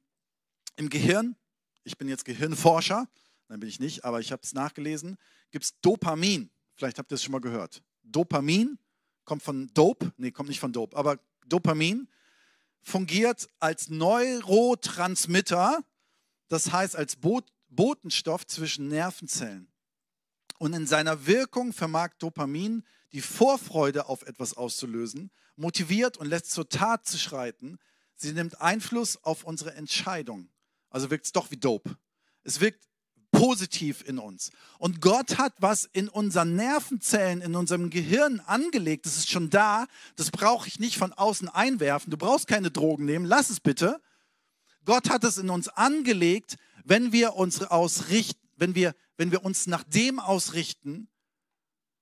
[0.75, 1.35] im Gehirn
[1.83, 3.07] ich bin jetzt Gehirnforscher,
[3.47, 5.17] dann bin ich nicht, aber ich habe es nachgelesen,
[5.51, 6.49] gibt es Dopamin.
[6.75, 7.83] Vielleicht habt ihr es schon mal gehört.
[8.03, 8.77] Dopamin
[9.25, 12.07] kommt von Dope, nee, kommt nicht von Dope, aber Dopamin
[12.81, 15.83] fungiert als Neurotransmitter,
[16.47, 17.17] das heißt als
[17.69, 19.70] Botenstoff zwischen Nervenzellen.
[20.61, 26.69] Und in seiner Wirkung vermag Dopamin die Vorfreude auf etwas auszulösen, motiviert und lässt zur
[26.69, 27.79] Tat zu schreiten.
[28.15, 30.49] Sie nimmt Einfluss auf unsere Entscheidung.
[30.91, 31.97] Also wirkt es doch wie Dope.
[32.43, 32.87] Es wirkt
[33.31, 34.51] positiv in uns.
[34.77, 39.07] Und Gott hat was in unseren Nervenzellen, in unserem Gehirn angelegt.
[39.07, 39.87] Das ist schon da.
[40.15, 42.11] Das brauche ich nicht von außen einwerfen.
[42.11, 43.25] Du brauchst keine Drogen nehmen.
[43.25, 43.99] Lass es bitte.
[44.85, 49.67] Gott hat es in uns angelegt, wenn wir uns ausrichten, wenn wir, wenn wir uns
[49.67, 51.07] nach dem ausrichten,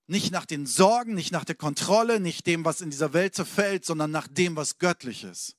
[0.08, 3.84] nicht nach den Sorgen, nicht nach der Kontrolle, nicht dem, was in dieser Welt zerfällt,
[3.84, 5.58] sondern nach dem, was göttlich ist.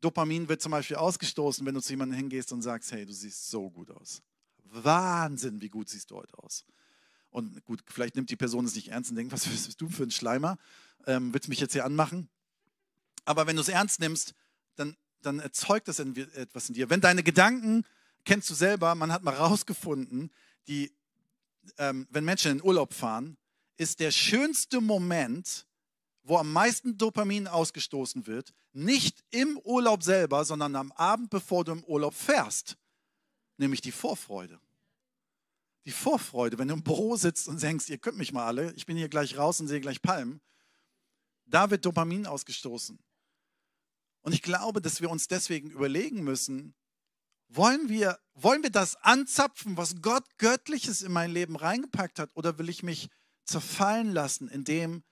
[0.00, 3.50] Dopamin wird zum Beispiel ausgestoßen, wenn du zu jemandem hingehst und sagst, hey, du siehst
[3.50, 4.22] so gut aus.
[4.62, 6.64] Wahnsinn, wie gut siehst du heute aus.
[7.30, 10.04] Und gut, vielleicht nimmt die Person es nicht ernst und denkt, was bist du für
[10.04, 10.56] ein Schleimer?
[11.04, 12.28] Ähm, willst du mich jetzt hier anmachen?
[13.24, 14.34] Aber wenn du es ernst nimmst,
[14.76, 16.90] dann, dann erzeugt das etwas in dir.
[16.90, 17.84] Wenn deine Gedanken,
[18.24, 20.30] kennst du selber, man hat mal rausgefunden,
[20.68, 20.92] die,
[21.78, 23.36] ähm, wenn Menschen in Urlaub fahren,
[23.76, 25.66] ist der schönste Moment,
[26.22, 31.72] wo am meisten Dopamin ausgestoßen wird, nicht im Urlaub selber, sondern am Abend, bevor du
[31.72, 32.76] im Urlaub fährst,
[33.56, 34.60] nämlich die Vorfreude.
[35.86, 38.86] Die Vorfreude, wenn du im Büro sitzt und denkst, ihr könnt mich mal alle, ich
[38.86, 40.40] bin hier gleich raus und sehe gleich Palmen,
[41.46, 42.98] da wird Dopamin ausgestoßen.
[44.22, 46.74] Und ich glaube, dass wir uns deswegen überlegen müssen,
[47.50, 52.58] wollen wir, wollen wir das anzapfen, was Gott Göttliches in mein Leben reingepackt hat, oder
[52.58, 53.08] will ich mich
[53.44, 55.02] zerfallen lassen in dem,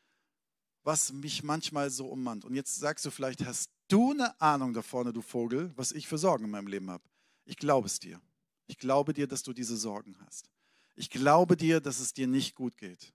[0.85, 2.45] was mich manchmal so ummannt.
[2.45, 6.09] Und jetzt sagst du vielleicht, hast du eine Ahnung da vorne, du Vogel, was ich
[6.09, 7.05] für Sorgen in meinem Leben habe?
[7.45, 8.21] Ich glaube es dir.
[8.67, 10.49] Ich glaube dir, dass du diese Sorgen hast.
[10.95, 13.13] Ich glaube dir, dass es dir nicht gut geht.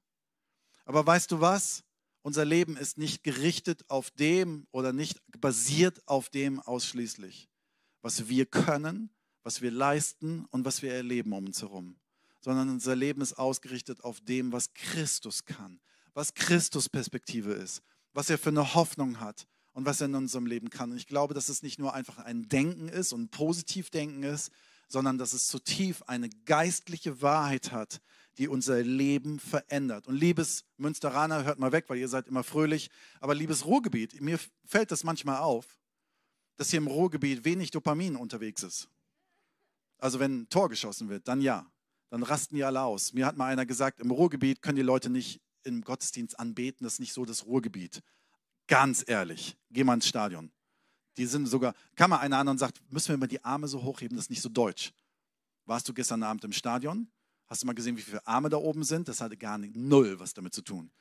[0.86, 1.84] Aber weißt du was?
[2.22, 7.50] Unser Leben ist nicht gerichtet auf dem oder nicht basiert auf dem ausschließlich,
[8.04, 9.10] was wir können,
[9.42, 11.96] was wir leisten und was wir erleben um uns herum,
[12.42, 15.80] sondern unser Leben ist ausgerichtet auf dem, was Christus kann,
[16.14, 17.82] was Christus Perspektive ist,
[18.14, 20.92] was er für eine Hoffnung hat und was er in unserem Leben kann.
[20.92, 24.52] Und ich glaube, dass es nicht nur einfach ein Denken ist und ein Positivdenken ist,
[24.90, 28.02] sondern dass es zutiefst eine geistliche Wahrheit hat,
[28.38, 30.08] die unser Leben verändert.
[30.08, 32.90] Und liebes Münsteraner, hört mal weg, weil ihr seid immer fröhlich,
[33.22, 35.80] aber liebes Ruhrgebiet, mir fällt das manchmal auf,
[36.58, 38.90] dass hier im Ruhrgebiet wenig Dopamin unterwegs ist.
[39.98, 41.66] Also wenn ein Tor geschossen wird, dann ja,
[42.10, 43.14] dann rasten die alle aus.
[43.14, 46.94] Mir hat mal einer gesagt, im Ruhrgebiet können die Leute nicht im Gottesdienst anbeten, das
[46.94, 48.02] ist nicht so das Ruhrgebiet.
[48.68, 50.52] Ganz ehrlich, geh mal ins Stadion.
[51.18, 53.84] Die sind sogar, kann mal einer an und sagt, müssen wir mal die Arme so
[53.84, 54.94] hochheben, das ist nicht so deutsch.
[55.66, 57.10] Warst du gestern Abend im Stadion?
[57.48, 59.08] Hast du mal gesehen, wie viele Arme da oben sind?
[59.08, 60.92] Das hatte gar nicht, null was damit zu tun.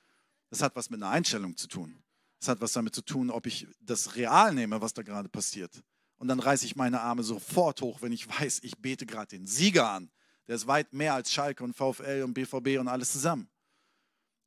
[0.50, 2.02] Das hat was mit einer Einstellung zu tun.
[2.42, 5.84] Das hat was damit zu tun, ob ich das real nehme, was da gerade passiert.
[6.16, 9.46] Und dann reiße ich meine Arme sofort hoch, wenn ich weiß, ich bete gerade den
[9.46, 10.10] Sieger an.
[10.48, 13.48] Der ist weit mehr als Schalke und VfL und BVB und alles zusammen.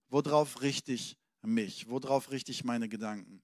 [0.10, 1.88] Worauf richte ich mich?
[1.88, 3.41] Worauf richte ich meine Gedanken?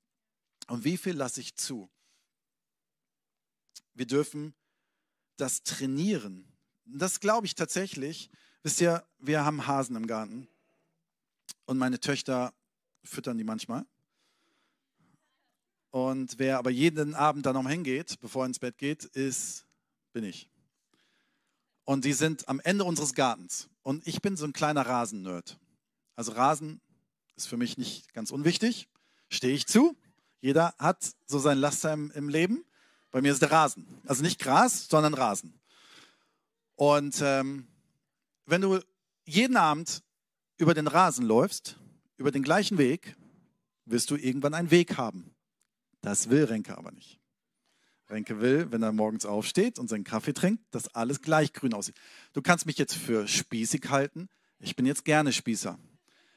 [0.68, 1.90] Und wie viel lasse ich zu?
[3.94, 4.54] Wir dürfen
[5.38, 6.46] das trainieren.
[6.84, 8.30] Das glaube ich tatsächlich.
[8.64, 10.50] Wisst ihr, wir haben Hasen im Garten
[11.68, 12.54] und meine Töchter
[13.06, 13.86] füttern die manchmal.
[15.92, 19.66] Und wer aber jeden Abend dann noch hingeht, bevor er ins Bett geht, ist,
[20.14, 20.50] bin ich.
[21.84, 23.70] Und die sind am Ende unseres Gartens.
[23.84, 25.60] Und ich bin so ein kleiner Rasennerd.
[26.16, 26.80] Also Rasen
[27.36, 28.88] ist für mich nicht ganz unwichtig,
[29.30, 29.98] stehe ich zu.
[30.40, 32.64] Jeder hat so sein Laster im, im Leben.
[33.12, 33.86] Bei mir ist der Rasen.
[34.06, 35.60] Also nicht Gras, sondern Rasen.
[36.76, 37.68] Und ähm,
[38.46, 38.80] wenn du
[39.26, 40.04] jeden Abend
[40.58, 41.78] über den Rasen läufst,
[42.18, 43.16] über den gleichen Weg,
[43.86, 45.36] wirst du irgendwann einen Weg haben.
[46.02, 47.20] Das will Renke aber nicht.
[48.10, 51.96] Renke will, wenn er morgens aufsteht und seinen Kaffee trinkt, dass alles gleich grün aussieht.
[52.34, 54.28] Du kannst mich jetzt für spießig halten.
[54.60, 55.80] Ich bin jetzt gerne Spießer.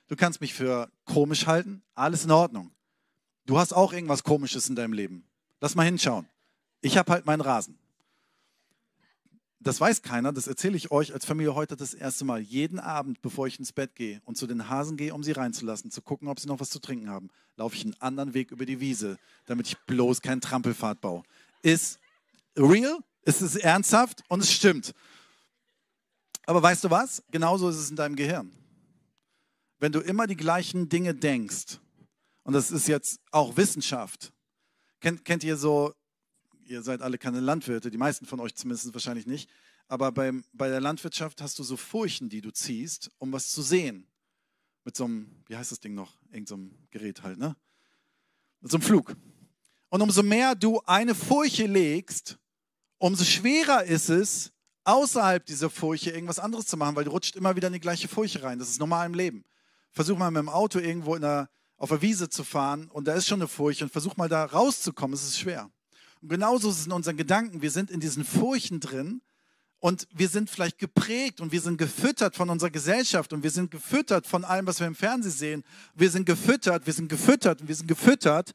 [0.07, 1.83] Du kannst mich für komisch halten.
[1.95, 2.71] Alles in Ordnung.
[3.47, 5.29] Du hast auch irgendwas Komisches in deinem Leben.
[5.61, 6.29] Lass mal hinschauen.
[6.81, 7.79] Ich habe halt meinen Rasen.
[9.65, 12.39] Das weiß keiner, das erzähle ich euch als Familie heute das erste Mal.
[12.39, 15.91] Jeden Abend, bevor ich ins Bett gehe und zu den Hasen gehe, um sie reinzulassen,
[15.91, 18.67] zu gucken, ob sie noch was zu trinken haben, laufe ich einen anderen Weg über
[18.67, 21.23] die Wiese, damit ich bloß keinen Trampelpfad baue.
[21.63, 21.99] Ist
[22.55, 24.93] real, ist es ernsthaft und es stimmt.
[26.45, 27.23] Aber weißt du was?
[27.31, 28.53] Genauso ist es in deinem Gehirn.
[29.79, 31.81] Wenn du immer die gleichen Dinge denkst,
[32.43, 34.31] und das ist jetzt auch Wissenschaft,
[35.01, 35.95] kennt, kennt ihr so
[36.67, 39.51] ihr seid alle keine Landwirte, die meisten von euch zumindest wahrscheinlich nicht,
[39.89, 43.63] aber beim, bei der Landwirtschaft hast du so Furchen, die du ziehst, um was zu
[43.63, 44.07] sehen.
[44.85, 46.17] Mit so einem, wie heißt das Ding noch?
[46.31, 47.57] Irgend so einem Gerät halt, ne?
[48.61, 49.17] Mit so einem Flug.
[49.89, 52.39] Und umso mehr du eine Furche legst,
[52.99, 54.53] umso schwerer ist es,
[54.85, 58.09] außerhalb dieser Furche irgendwas anderes zu machen, weil du rutscht immer wieder in die gleiche
[58.09, 58.59] Furche rein.
[58.59, 59.45] Das ist normal im Leben.
[59.91, 63.27] Versuch mal mit dem Auto irgendwo der, auf der Wiese zu fahren und da ist
[63.27, 65.15] schon eine Furche und versuch mal da rauszukommen.
[65.15, 65.71] Es ist schwer.
[66.25, 67.61] Und genauso ist es in unseren Gedanken.
[67.61, 69.21] Wir sind in diesen Furchen drin
[69.79, 73.71] und wir sind vielleicht geprägt und wir sind gefüttert von unserer Gesellschaft und wir sind
[73.71, 75.65] gefüttert von allem, was wir im Fernsehen sehen.
[75.95, 78.55] Wir sind gefüttert, wir sind gefüttert und wir sind gefüttert.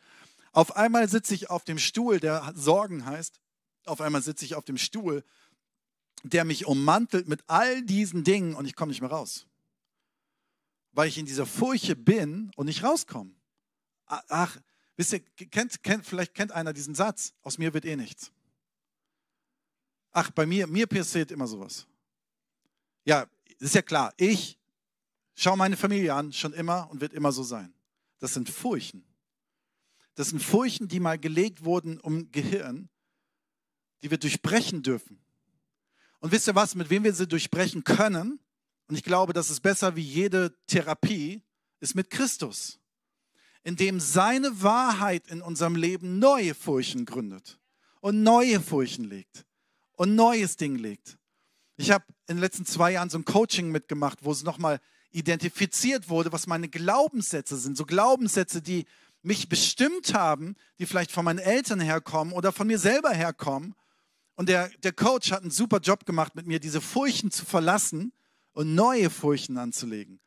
[0.51, 3.39] Auf einmal sitze ich auf dem Stuhl, der Sorgen heißt.
[3.85, 5.23] Auf einmal sitze ich auf dem Stuhl,
[6.23, 9.45] der mich ummantelt mit all diesen Dingen und ich komme nicht mehr raus.
[10.91, 13.29] Weil ich in dieser Furche bin und nicht rauskomme.
[14.07, 14.57] Ach,
[14.99, 18.33] Wisst ihr, kennt, kennt, vielleicht kennt einer diesen Satz, aus mir wird eh nichts.
[20.11, 21.87] Ach, bei mir, mir passiert immer sowas.
[23.05, 23.25] Ja,
[23.59, 24.59] ist ja klar, ich
[25.35, 27.73] schaue meine Familie an, schon immer und wird immer so sein.
[28.17, 29.05] Das sind Furchen.
[30.15, 32.89] Das sind Furchen, die mal gelegt wurden um Gehirn,
[34.03, 35.17] die wir durchbrechen dürfen.
[36.19, 38.41] Und wisst ihr was, mit wem wir sie durchbrechen können?
[38.89, 41.41] Und ich glaube, das ist besser wie jede Therapie,
[41.79, 42.79] ist mit Christus
[43.63, 47.59] in dem seine Wahrheit in unserem Leben neue Furchen gründet
[48.01, 49.45] und neue Furchen legt
[49.93, 51.17] und neues Ding legt.
[51.77, 54.79] Ich habe in den letzten zwei Jahren so ein Coaching mitgemacht, wo es nochmal
[55.11, 57.77] identifiziert wurde, was meine Glaubenssätze sind.
[57.77, 58.85] So Glaubenssätze, die
[59.21, 63.75] mich bestimmt haben, die vielleicht von meinen Eltern herkommen oder von mir selber herkommen.
[64.35, 68.13] Und der, der Coach hat einen super Job gemacht, mit mir diese Furchen zu verlassen
[68.53, 70.19] und neue Furchen anzulegen.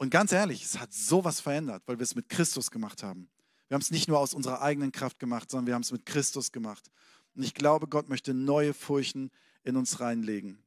[0.00, 3.28] Und ganz ehrlich, es hat sowas verändert, weil wir es mit Christus gemacht haben.
[3.68, 6.06] Wir haben es nicht nur aus unserer eigenen Kraft gemacht, sondern wir haben es mit
[6.06, 6.90] Christus gemacht.
[7.34, 9.30] Und ich glaube, Gott möchte neue Furchen
[9.62, 10.64] in uns reinlegen.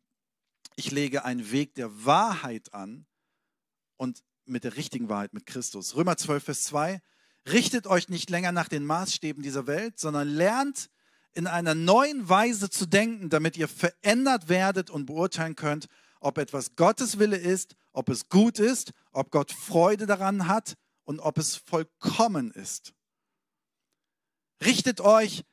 [0.76, 3.08] Ich lege einen Weg der Wahrheit an
[3.98, 5.96] und mit der richtigen Wahrheit, mit Christus.
[5.96, 7.02] Römer 12, Vers 2.
[7.52, 10.91] Richtet euch nicht länger nach den Maßstäben dieser Welt, sondern lernt
[11.32, 15.88] in einer neuen Weise zu denken, damit ihr verändert werdet und beurteilen könnt,
[16.19, 20.76] ob etwas Gottes Wille ist, ob es gut ist, ob Gott Freude daran hat
[21.06, 22.94] und ob es vollkommen ist.
[24.64, 25.44] Richtet euch,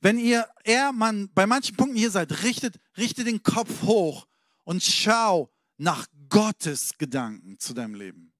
[0.00, 4.26] wenn ihr eher man, bei manchen Punkten hier seid, richtet, richtet den Kopf hoch
[4.64, 8.32] und schau nach Gottes Gedanken zu deinem Leben.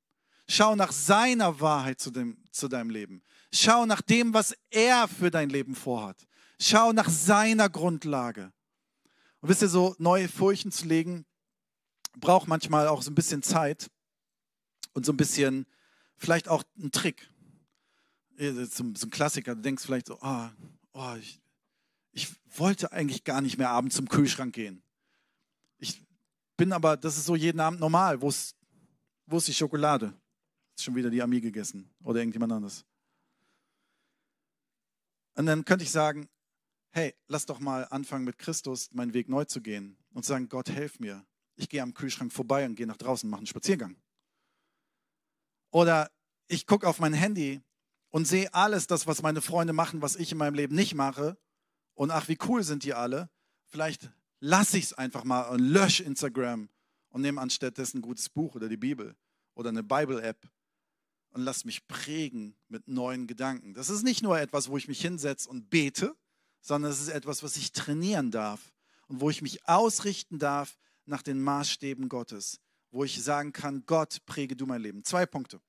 [0.49, 3.23] Schau nach seiner Wahrheit zu, dem, zu deinem Leben.
[3.53, 6.27] Schau nach dem, was er für dein Leben vorhat.
[6.61, 8.53] Schau nach seiner Grundlage.
[9.41, 11.27] Und wisst ihr, so neue Furchen zu legen,
[12.21, 13.91] braucht manchmal auch so ein bisschen Zeit
[14.93, 15.67] und so ein bisschen,
[16.17, 17.29] vielleicht auch ein Trick.
[18.39, 20.49] So, ein Klassiker, du denkst vielleicht so, oh,
[20.93, 21.41] oh ich,
[22.13, 24.83] ich wollte eigentlich gar nicht mehr abends zum Kühlschrank gehen.
[25.79, 26.03] Ich
[26.57, 28.21] bin aber, das ist so jeden Abend normal.
[28.21, 28.57] Wo ist,
[29.27, 30.15] wo ist die Schokolade?
[30.77, 32.85] Ist schon wieder die Ami gegessen oder irgendjemand anderes.
[35.35, 36.29] Und dann könnte ich sagen,
[36.91, 40.71] hey, lass doch mal anfangen mit Christus meinen Weg neu zu gehen und sagen, Gott,
[40.71, 41.25] helf mir.
[41.63, 43.97] Ich gehe am Kühlschrank vorbei und gehe nach draußen und mache einen Spaziergang.
[45.71, 46.11] Oder
[46.49, 47.63] ich gucke auf mein Handy
[48.11, 51.39] und sehe alles das, was meine Freunde machen, was ich in meinem Leben nicht mache.
[51.95, 53.31] Und ach, wie cool sind die alle.
[53.69, 56.69] Vielleicht lasse ich es einfach mal und lösche Instagram
[57.11, 59.15] und nehme anstattdessen ein gutes Buch oder die Bibel
[59.55, 60.51] oder eine Bible-App
[61.31, 63.73] und lass mich prägen mit neuen Gedanken.
[63.73, 66.17] Das ist nicht nur etwas, wo ich mich hinsetze und bete,
[66.61, 68.73] sondern es ist etwas, was ich trainieren darf
[69.07, 72.61] und wo ich mich ausrichten darf nach den Maßstäben Gottes,
[72.91, 75.05] wo ich sagen kann, Gott, präge du mein Leben.
[75.05, 75.61] Zwei Punkte.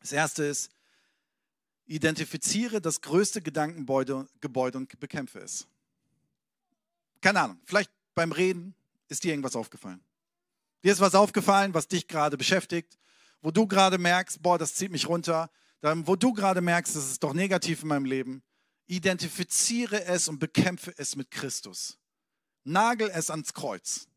[0.00, 0.70] Das erste ist,
[1.86, 5.66] identifiziere das größte Gedankengebäude und bekämpfe es.
[7.20, 8.74] Keine Ahnung, vielleicht beim Reden
[9.08, 10.02] ist dir irgendwas aufgefallen.
[10.82, 12.98] Dir ist was aufgefallen, was dich gerade beschäftigt,
[13.42, 17.10] wo du gerade merkst, boah, das zieht mich runter, dann, wo du gerade merkst, das
[17.10, 18.42] ist doch negativ in meinem Leben.
[18.86, 21.98] Identifiziere es und bekämpfe es mit Christus.
[22.64, 24.08] Nagel es ans Kreuz.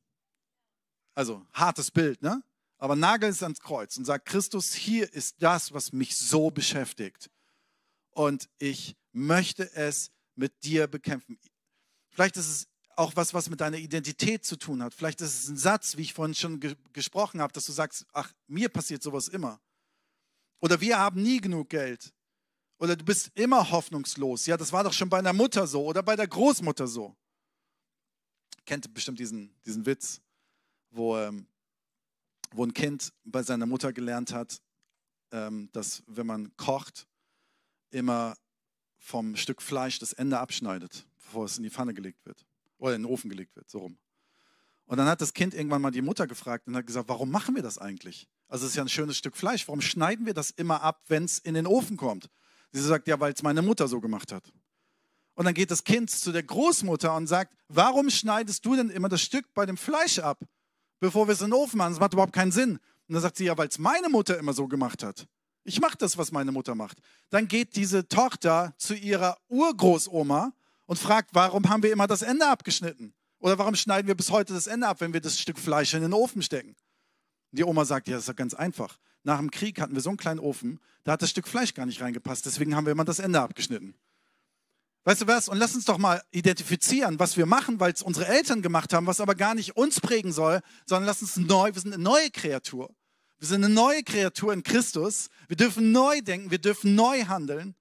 [1.16, 2.44] Also hartes Bild, ne?
[2.78, 7.30] Aber nagel es ans Kreuz und sag, Christus, hier ist das, was mich so beschäftigt.
[8.12, 11.40] Und ich möchte es mit dir bekämpfen.
[12.10, 14.94] Vielleicht ist es auch was, was mit deiner Identität zu tun hat.
[14.94, 18.06] Vielleicht ist es ein Satz, wie ich vorhin schon ge gesprochen habe, dass du sagst,
[18.14, 19.60] ach, mir passiert sowas immer.
[20.60, 22.14] Oder wir haben nie genug Geld.
[22.78, 24.46] Oder du bist immer hoffnungslos.
[24.46, 27.16] Ja, das war doch schon bei einer Mutter so oder bei der Großmutter so.
[28.66, 30.22] Kennt bestimmt diesen, diesen Witz,
[30.94, 31.48] wo, ähm,
[32.52, 34.62] wo ein Kind bei seiner Mutter gelernt hat,
[35.32, 37.08] ähm, dass wenn man kocht,
[37.90, 38.36] immer
[38.98, 42.46] vom Stück Fleisch das Ende abschneidet, bevor es in die Pfanne gelegt wird
[42.78, 43.98] oder in den Ofen gelegt wird, so rum.
[44.86, 47.56] Und dann hat das Kind irgendwann mal die Mutter gefragt und hat gesagt, warum machen
[47.56, 48.28] wir das eigentlich?
[48.48, 51.24] Also es ist ja ein schönes Stück Fleisch, warum schneiden wir das immer ab, wenn
[51.24, 52.30] es in den Ofen kommt?
[52.72, 54.52] Sie sagt, ja, weil es meine Mutter so gemacht hat.
[55.36, 59.10] Und dann geht das Kind zu der Großmutter und sagt, warum schneidest du denn immer
[59.10, 60.44] das Stück bei dem Fleisch ab,
[61.04, 61.92] bevor wir es in den Ofen machen?
[61.92, 62.72] Das macht überhaupt keinen Sinn.
[63.08, 65.28] Und dann sagt sie, ja, weil es meine Mutter immer so gemacht hat.
[65.66, 66.98] Ich mache das, was meine Mutter macht.
[67.30, 70.54] Dann geht diese Tochter zu ihrer Urgroßoma
[70.86, 73.14] und fragt, warum haben wir immer das Ende abgeschnitten?
[73.40, 76.02] Oder warum schneiden wir bis heute das Ende ab, wenn wir das Stück Fleisch in
[76.02, 76.76] den Ofen stecken?
[77.52, 78.98] Die Oma sagt, ja, das ist ja ganz einfach.
[79.24, 81.86] Nach dem Krieg hatten wir so einen kleinen Ofen, da hat das Stück Fleisch gar
[81.86, 83.94] nicht reingepasst, deswegen haben wir immer das Ende abgeschnitten.
[85.06, 85.50] Weißt du was?
[85.50, 89.06] Und lass uns doch mal identifizieren, was wir machen, weil es unsere Eltern gemacht haben,
[89.06, 92.32] was aber gar nicht uns prägen soll, sondern lass uns neu, wir sind eine neue
[92.32, 92.96] Kreatur.
[93.38, 95.30] Wir sind eine neue Kreatur in Christus.
[95.50, 97.76] Wir dürfen neu denken, wir dürfen neu handeln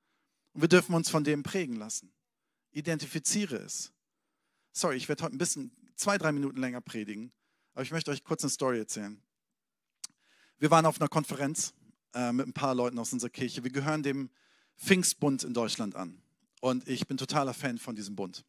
[0.52, 2.12] und wir dürfen uns von dem prägen lassen.
[2.72, 3.92] Identifiziere es.
[4.72, 7.32] Sorry, ich werde heute ein bisschen, zwei, drei Minuten länger predigen,
[7.74, 9.22] aber ich möchte euch kurz eine Story erzählen.
[10.58, 11.74] Wir waren auf einer Konferenz
[12.14, 13.62] äh, mit ein paar Leuten aus unserer Kirche.
[13.62, 14.30] Wir gehören dem
[14.76, 16.21] Pfingstbund in Deutschland an.
[16.62, 18.44] Und ich bin totaler Fan von diesem Bund.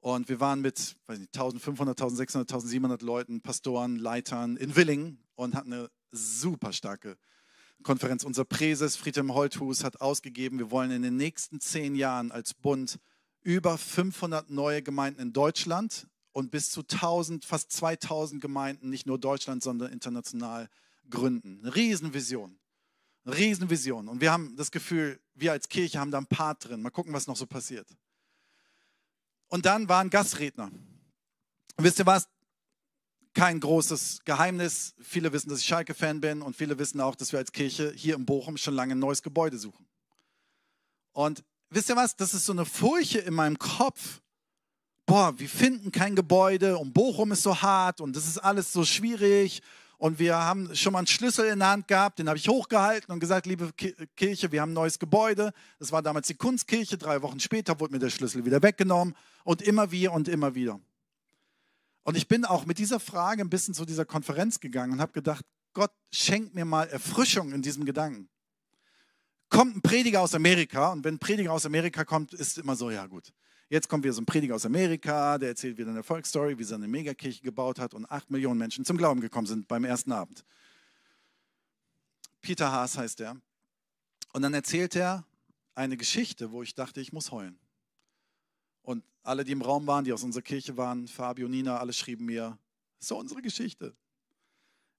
[0.00, 5.54] Und wir waren mit weiß nicht, 1500, 1600, 1700 Leuten, Pastoren, Leitern in Willingen und
[5.54, 7.16] hatten eine super starke
[7.84, 8.24] Konferenz.
[8.24, 12.98] Unser Präses Friedhelm Holthus hat ausgegeben, wir wollen in den nächsten zehn Jahren als Bund
[13.42, 19.16] über 500 neue Gemeinden in Deutschland und bis zu 1000, fast 2000 Gemeinden, nicht nur
[19.16, 20.68] Deutschland, sondern international
[21.08, 21.60] gründen.
[21.62, 22.58] Eine Riesenvision.
[23.28, 24.08] Riesenvision.
[24.08, 26.82] Und wir haben das Gefühl, wir als Kirche haben da ein Part drin.
[26.82, 27.86] Mal gucken, was noch so passiert.
[29.48, 30.70] Und dann war ein Gastredner.
[31.76, 32.28] Und wisst ihr was?
[33.34, 34.94] Kein großes Geheimnis.
[35.00, 38.16] Viele wissen, dass ich Schalke-Fan bin und viele wissen auch, dass wir als Kirche hier
[38.16, 39.86] in Bochum schon lange ein neues Gebäude suchen.
[41.12, 42.16] Und wisst ihr was?
[42.16, 44.20] Das ist so eine Furche in meinem Kopf.
[45.06, 48.84] Boah, wir finden kein Gebäude und Bochum ist so hart und das ist alles so
[48.84, 49.62] schwierig.
[49.98, 53.12] Und wir haben schon mal einen Schlüssel in der Hand gehabt, den habe ich hochgehalten
[53.12, 53.72] und gesagt, liebe
[54.16, 55.52] Kirche, wir haben ein neues Gebäude.
[55.78, 56.96] Das war damals die Kunstkirche.
[56.96, 60.80] Drei Wochen später wurde mir der Schlüssel wieder weggenommen und immer wieder und immer wieder.
[62.04, 65.12] Und ich bin auch mit dieser Frage ein bisschen zu dieser Konferenz gegangen und habe
[65.12, 68.30] gedacht, Gott schenkt mir mal Erfrischung in diesem Gedanken
[69.48, 72.90] kommt ein Prediger aus Amerika und wenn ein Prediger aus Amerika kommt, ist immer so,
[72.90, 73.32] ja gut,
[73.68, 76.74] jetzt kommt wieder so ein Prediger aus Amerika, der erzählt wieder eine Erfolgsstory, wie er
[76.74, 80.44] eine Megakirche gebaut hat und acht Millionen Menschen zum Glauben gekommen sind beim ersten Abend.
[82.40, 83.36] Peter Haas heißt er.
[84.32, 85.24] Und dann erzählt er
[85.74, 87.58] eine Geschichte, wo ich dachte, ich muss heulen.
[88.82, 92.26] Und alle, die im Raum waren, die aus unserer Kirche waren, Fabio, Nina, alle schrieben
[92.26, 92.58] mir,
[92.98, 93.94] so unsere Geschichte.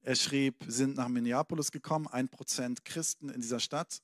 [0.01, 4.01] Er schrieb, sind nach Minneapolis gekommen, ein Prozent Christen in dieser Stadt,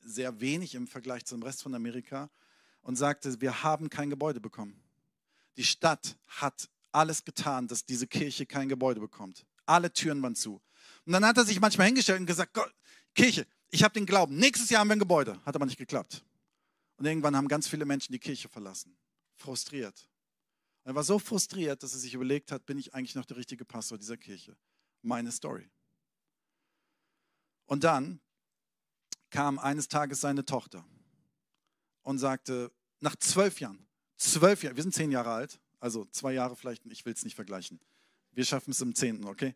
[0.00, 2.30] sehr wenig im Vergleich zum Rest von Amerika
[2.88, 4.82] und sagte, wir haben kein Gebäude bekommen.
[5.58, 9.44] Die Stadt hat alles getan, dass diese Kirche kein Gebäude bekommt.
[9.66, 10.62] Alle Türen waren zu.
[11.04, 12.74] Und dann hat er sich manchmal hingestellt und gesagt, Gott,
[13.14, 15.38] Kirche, ich habe den Glauben, nächstes Jahr haben wir ein Gebäude.
[15.44, 16.24] Hat aber nicht geklappt.
[16.96, 18.96] Und irgendwann haben ganz viele Menschen die Kirche verlassen,
[19.36, 20.08] frustriert.
[20.84, 23.66] Er war so frustriert, dass er sich überlegt hat, bin ich eigentlich noch der richtige
[23.66, 24.56] Pastor dieser Kirche?
[25.02, 25.68] Meine Story.
[27.66, 28.22] Und dann
[29.28, 30.86] kam eines Tages seine Tochter
[32.00, 33.86] und sagte, nach zwölf Jahren,
[34.16, 37.36] zwölf Jahre, wir sind zehn Jahre alt, also zwei Jahre vielleicht, ich will es nicht
[37.36, 37.80] vergleichen.
[38.32, 39.54] Wir schaffen es im zehnten, okay?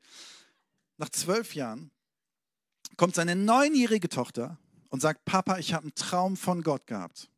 [0.96, 1.90] Nach zwölf Jahren
[2.96, 4.58] kommt seine neunjährige Tochter
[4.90, 7.30] und sagt, Papa, ich habe einen Traum von Gott gehabt.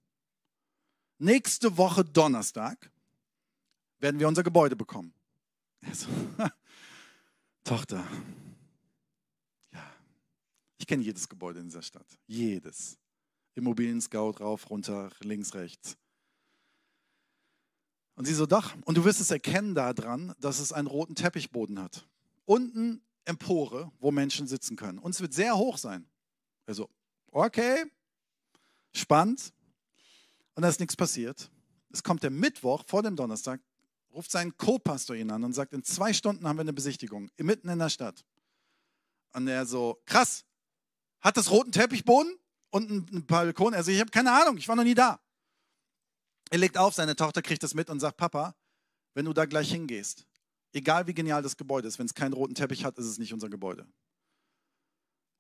[1.19, 2.91] Nächste Woche Donnerstag
[3.99, 5.15] werden wir unser Gebäude bekommen.
[5.93, 6.09] So,
[7.65, 8.07] Tochter,
[9.73, 9.93] ja,
[10.79, 12.07] ich kenne jedes Gebäude in dieser Stadt.
[12.27, 12.99] Jedes.
[13.55, 15.97] Immobilien-Scout rauf, runter, links, rechts.
[18.17, 18.75] Und sie so, doch.
[18.85, 22.07] Und du wirst es erkennen daran, dass es einen roten Teppichboden hat.
[22.45, 24.99] Unten Empore, wo Menschen sitzen können.
[24.99, 26.07] Und es wird sehr hoch sein.
[26.67, 26.89] Also,
[27.31, 27.85] okay,
[28.93, 29.53] spannend.
[30.55, 31.51] Und da ist nichts passiert.
[31.91, 33.61] Es kommt der Mittwoch vor dem Donnerstag,
[34.13, 37.69] ruft seinen Co-Pastor ihn an und sagt, in zwei Stunden haben wir eine Besichtigung, mitten
[37.69, 38.25] in der Stadt.
[39.33, 40.45] Und er so, krass,
[41.21, 42.37] hat das roten Teppichboden
[42.75, 43.73] und ein Balkon?
[43.73, 45.21] Er so, ich habe keine Ahnung, ich war noch nie da.
[46.51, 48.55] Er legt auf, seine Tochter kriegt das mit und sagt, Papa,
[49.15, 50.27] wenn du da gleich hingehst,
[50.73, 53.33] egal wie genial das Gebäude ist, wenn es keinen roten Teppich hat, ist es nicht
[53.33, 53.87] unser Gebäude.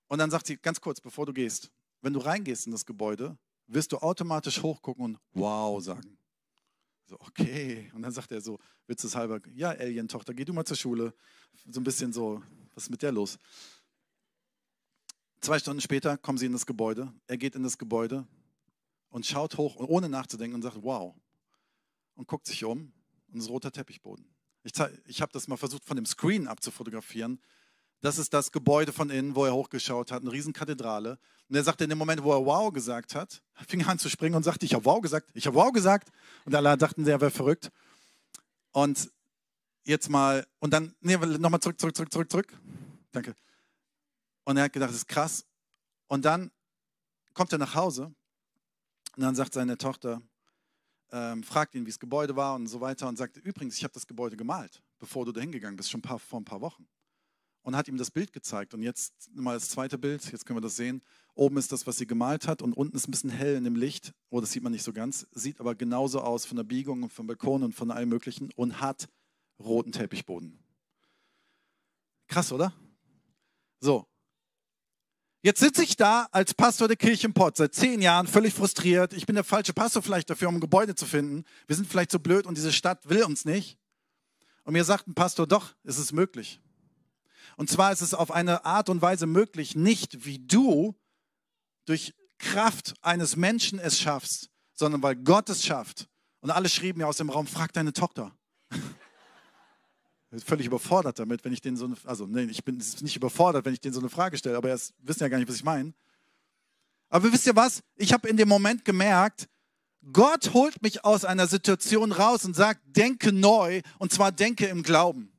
[0.06, 1.72] Und dann sagt sie ganz kurz, bevor du gehst,
[2.02, 6.16] wenn du reingehst in das Gebäude, wirst du automatisch hochgucken und wow sagen.
[7.06, 7.90] So, okay.
[7.94, 11.12] Und dann sagt er so, witzeshalber, ja, Alien-Tochter, geh du mal zur Schule.
[11.66, 12.42] So ein bisschen so,
[12.74, 13.38] was ist mit der los?
[15.44, 17.12] Zwei Stunden später kommen sie in das Gebäude.
[17.26, 18.26] Er geht in das Gebäude
[19.10, 21.14] und schaut hoch, ohne nachzudenken und sagt, wow.
[22.14, 22.94] Und guckt sich um
[23.30, 24.24] und es ist roter Teppichboden.
[24.62, 24.72] Ich,
[25.06, 27.42] ich habe das mal versucht, von dem Screen abzufotografieren.
[28.00, 31.18] Das ist das Gebäude von innen, wo er hochgeschaut hat, eine Riesenkathedrale.
[31.50, 34.08] Und er sagte in dem Moment, wo er wow gesagt hat, fing er an zu
[34.08, 36.08] springen und sagte, ich habe wow gesagt, ich habe wow gesagt.
[36.46, 37.70] Und alle dachten, er wäre verrückt.
[38.72, 39.10] Und
[39.82, 42.58] jetzt mal, und dann, nee, nochmal zurück, zurück, zurück, zurück, zurück.
[43.12, 43.34] Danke.
[44.44, 45.44] Und er hat gedacht, das ist krass.
[46.06, 46.50] Und dann
[47.32, 48.14] kommt er nach Hause
[49.16, 50.22] und dann sagt seine Tochter,
[51.12, 53.94] ähm, fragt ihn, wie das Gebäude war und so weiter und sagt, übrigens, ich habe
[53.94, 56.88] das Gebäude gemalt, bevor du da hingegangen bist, schon ein paar, vor ein paar Wochen.
[57.62, 58.74] Und hat ihm das Bild gezeigt.
[58.74, 61.02] Und jetzt mal das zweite Bild, jetzt können wir das sehen.
[61.34, 63.76] Oben ist das, was sie gemalt hat und unten ist ein bisschen hell in dem
[63.76, 64.12] Licht.
[64.28, 65.26] Oh, das sieht man nicht so ganz.
[65.32, 68.82] Sieht aber genauso aus von der Biegung und vom Balkon und von allem Möglichen und
[68.82, 69.08] hat
[69.58, 70.58] roten Teppichboden.
[72.26, 72.74] Krass, oder?
[73.80, 74.06] So,
[75.44, 79.12] Jetzt sitze ich da als Pastor der Kirche im Pott, seit zehn Jahren, völlig frustriert.
[79.12, 81.44] Ich bin der falsche Pastor vielleicht dafür, um ein Gebäude zu finden.
[81.66, 83.76] Wir sind vielleicht so blöd und diese Stadt will uns nicht.
[84.62, 86.62] Und mir sagt ein Pastor, doch, es ist möglich.
[87.58, 90.94] Und zwar ist es auf eine Art und Weise möglich, nicht wie du
[91.84, 96.08] durch Kraft eines Menschen es schaffst, sondern weil Gott es schafft.
[96.40, 98.34] Und alle schrieben mir aus dem Raum, frag deine Tochter
[100.40, 103.74] völlig überfordert damit, wenn ich den so eine, also nee, ich bin nicht überfordert, wenn
[103.74, 105.92] ich denen so eine Frage stelle, aber erst wissen ja gar nicht, was ich meine.
[107.08, 107.82] Aber wisst ihr was?
[107.96, 109.48] Ich habe in dem Moment gemerkt,
[110.12, 114.82] Gott holt mich aus einer Situation raus und sagt, denke neu, und zwar denke im
[114.82, 115.32] Glauben.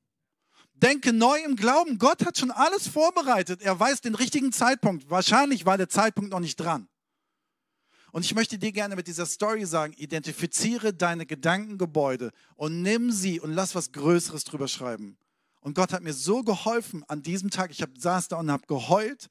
[0.73, 1.97] Denke neu im Glauben.
[1.97, 3.61] Gott hat schon alles vorbereitet.
[3.61, 5.09] Er weiß den richtigen Zeitpunkt.
[5.09, 6.87] Wahrscheinlich war der Zeitpunkt noch nicht dran.
[8.15, 13.41] Und ich möchte dir gerne mit dieser Story sagen, identifiziere deine Gedankengebäude und nimm sie
[13.41, 15.17] und lass was Größeres drüber schreiben.
[15.59, 17.71] Und Gott hat mir so geholfen an diesem Tag.
[17.71, 19.29] Ich hab, saß da und habe geheult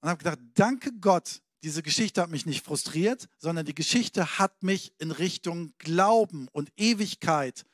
[0.00, 4.62] und habe gedacht, danke Gott, diese Geschichte hat mich nicht frustriert, sondern die Geschichte hat
[4.62, 7.66] mich in Richtung Glauben und Ewigkeit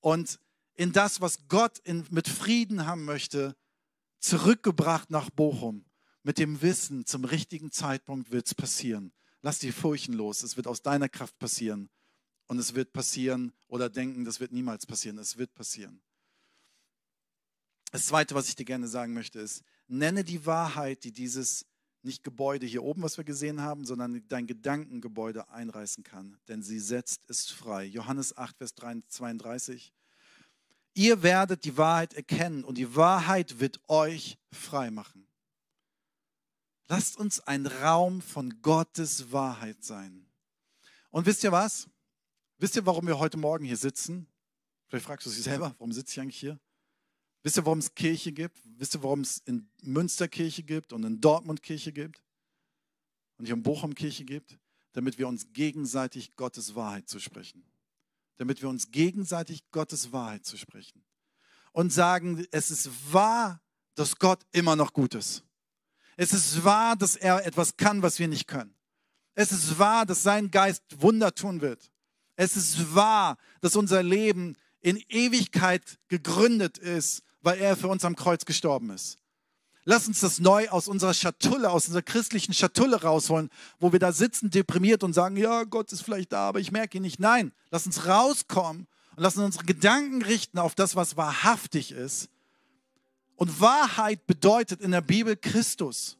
[0.00, 0.40] und
[0.74, 3.54] in das, was Gott in, mit Frieden haben möchte,
[4.18, 5.85] zurückgebracht nach Bochum
[6.26, 9.12] mit dem Wissen, zum richtigen Zeitpunkt wird es passieren.
[9.42, 11.88] Lass die Furchen los, es wird aus deiner Kraft passieren.
[12.48, 16.02] Und es wird passieren oder denken, das wird niemals passieren, es wird passieren.
[17.92, 21.64] Das Zweite, was ich dir gerne sagen möchte, ist, nenne die Wahrheit, die dieses
[22.02, 26.40] nicht Gebäude hier oben, was wir gesehen haben, sondern dein Gedankengebäude einreißen kann.
[26.48, 27.84] Denn sie setzt es frei.
[27.84, 29.92] Johannes 8, Vers 32.
[30.94, 35.25] Ihr werdet die Wahrheit erkennen und die Wahrheit wird euch frei machen.
[36.88, 40.26] Lasst uns ein Raum von Gottes Wahrheit sein.
[41.10, 41.88] Und wisst ihr was?
[42.58, 44.28] Wisst ihr, warum wir heute Morgen hier sitzen?
[44.88, 46.60] Vielleicht fragst du dich selber, warum sitze ich eigentlich hier?
[47.42, 48.60] Wisst ihr, warum es Kirche gibt?
[48.64, 52.22] Wisst ihr, warum es in Münster Kirche gibt und in Dortmund Kirche gibt?
[53.38, 54.58] Und hier in Bochum Kirche gibt?
[54.92, 57.64] Damit wir uns gegenseitig Gottes Wahrheit zu sprechen.
[58.36, 61.04] Damit wir uns gegenseitig Gottes Wahrheit zu sprechen.
[61.72, 63.60] Und sagen, es ist wahr,
[63.94, 65.44] dass Gott immer noch gut ist.
[66.16, 68.74] Es ist wahr, dass er etwas kann, was wir nicht können.
[69.34, 71.90] Es ist wahr, dass sein Geist Wunder tun wird.
[72.36, 78.16] Es ist wahr, dass unser Leben in Ewigkeit gegründet ist, weil er für uns am
[78.16, 79.18] Kreuz gestorben ist.
[79.84, 84.10] Lass uns das neu aus unserer Schatulle, aus unserer christlichen Schatulle rausholen, wo wir da
[84.10, 87.20] sitzen, deprimiert und sagen, ja, Gott ist vielleicht da, aber ich merke ihn nicht.
[87.20, 92.28] Nein, lass uns rauskommen und lass uns unsere Gedanken richten auf das, was wahrhaftig ist.
[93.36, 96.18] Und Wahrheit bedeutet in der Bibel Christus.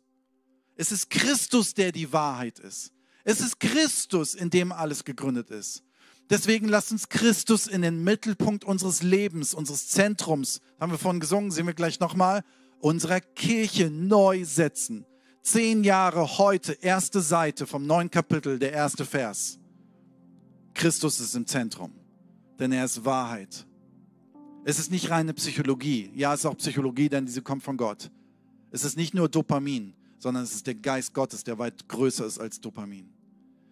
[0.77, 2.93] Es ist Christus, der die Wahrheit ist.
[3.25, 5.83] Es ist Christus, in dem alles gegründet ist.
[6.29, 11.51] Deswegen lasst uns Christus in den Mittelpunkt unseres Lebens, unseres Zentrums, haben wir vorhin gesungen,
[11.51, 12.43] sehen wir gleich nochmal,
[12.81, 15.07] unserer Kirche neu setzen.
[15.43, 19.59] Zehn Jahre heute, erste Seite vom neuen Kapitel, der erste Vers.
[20.75, 21.93] Christus ist im Zentrum,
[22.59, 23.65] denn er ist Wahrheit.
[24.69, 26.11] Es ist nicht reine Psychologie.
[26.17, 28.11] Ja, es ist auch Psychologie, denn diese kommt von Gott.
[28.73, 32.41] Es ist nicht nur Dopamin, sondern es ist der Geist Gottes, der weit größer ist
[32.41, 33.09] als Dopamin.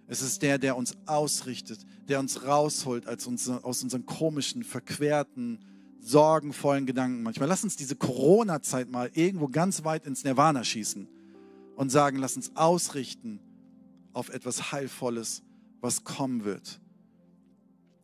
[0.07, 5.59] Es ist der, der uns ausrichtet, der uns rausholt als uns, aus unseren komischen, verquerten,
[5.99, 7.49] sorgenvollen Gedanken manchmal.
[7.49, 11.09] Lass uns diese Corona-Zeit mal irgendwo ganz weit ins Nirvana schießen
[11.75, 13.41] und sagen, lass uns ausrichten
[14.13, 15.43] auf etwas Heilvolles,
[15.81, 16.81] was kommen wird.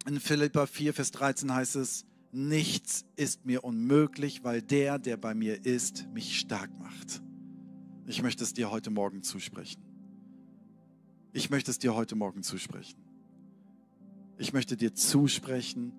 [0.08, 5.34] In Philippa 4, Vers 13 heißt es, nichts ist mir unmöglich, weil der, der bei
[5.34, 7.22] mir ist, mich stark macht.
[8.06, 9.82] Ich möchte es dir heute Morgen zusprechen.
[11.32, 12.98] Ich möchte es dir heute Morgen zusprechen.
[14.38, 15.92] Ich möchte dir zusprechen,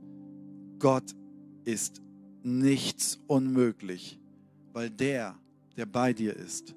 [0.80, 1.16] Gott
[1.64, 2.02] ist
[2.44, 4.20] nichts unmöglich,
[4.74, 5.38] weil der,
[5.78, 6.76] der bei dir ist,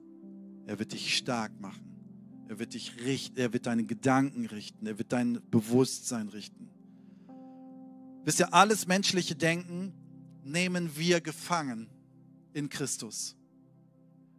[0.66, 1.84] er wird dich stark machen.
[2.48, 6.68] Er wird dich richten, er wird deine Gedanken richten, er wird dein Bewusstsein richten.
[8.24, 9.92] Wisst ihr, alles menschliche Denken
[10.42, 11.88] nehmen wir gefangen
[12.52, 13.36] in Christus.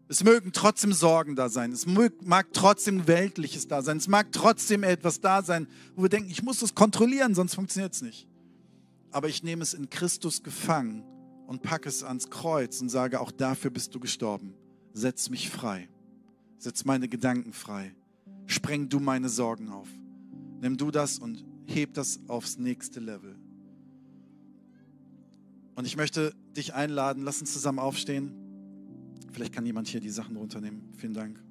[0.08, 1.72] Es mögen trotzdem Sorgen da sein.
[1.72, 3.98] Es mag trotzdem Weltliches da sein.
[3.98, 7.94] Es mag trotzdem etwas da sein, wo wir denken, ich muss das kontrollieren, sonst funktioniert
[7.94, 8.28] es nicht
[9.16, 11.02] aber ich nehme es in Christus gefangen
[11.48, 14.54] und packe es ans Kreuz und sage, auch dafür bist du gestorben.
[14.92, 15.88] Setz mich frei.
[16.58, 17.96] Setz meine Gedanken frei.
[18.46, 19.88] Spreng du meine Sorgen auf.
[20.60, 23.38] Nimm du das und heb das aufs nächste Level.
[25.76, 28.34] Und ich möchte dich einladen, lass uns zusammen aufstehen.
[29.32, 30.94] Vielleicht kann jemand hier die Sachen runternehmen.
[30.98, 31.42] Vielen Dank.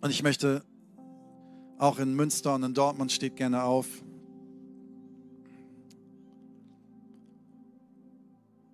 [0.00, 0.64] Und ich möchte
[1.78, 3.86] auch in Münster und in Dortmund steht gerne auf.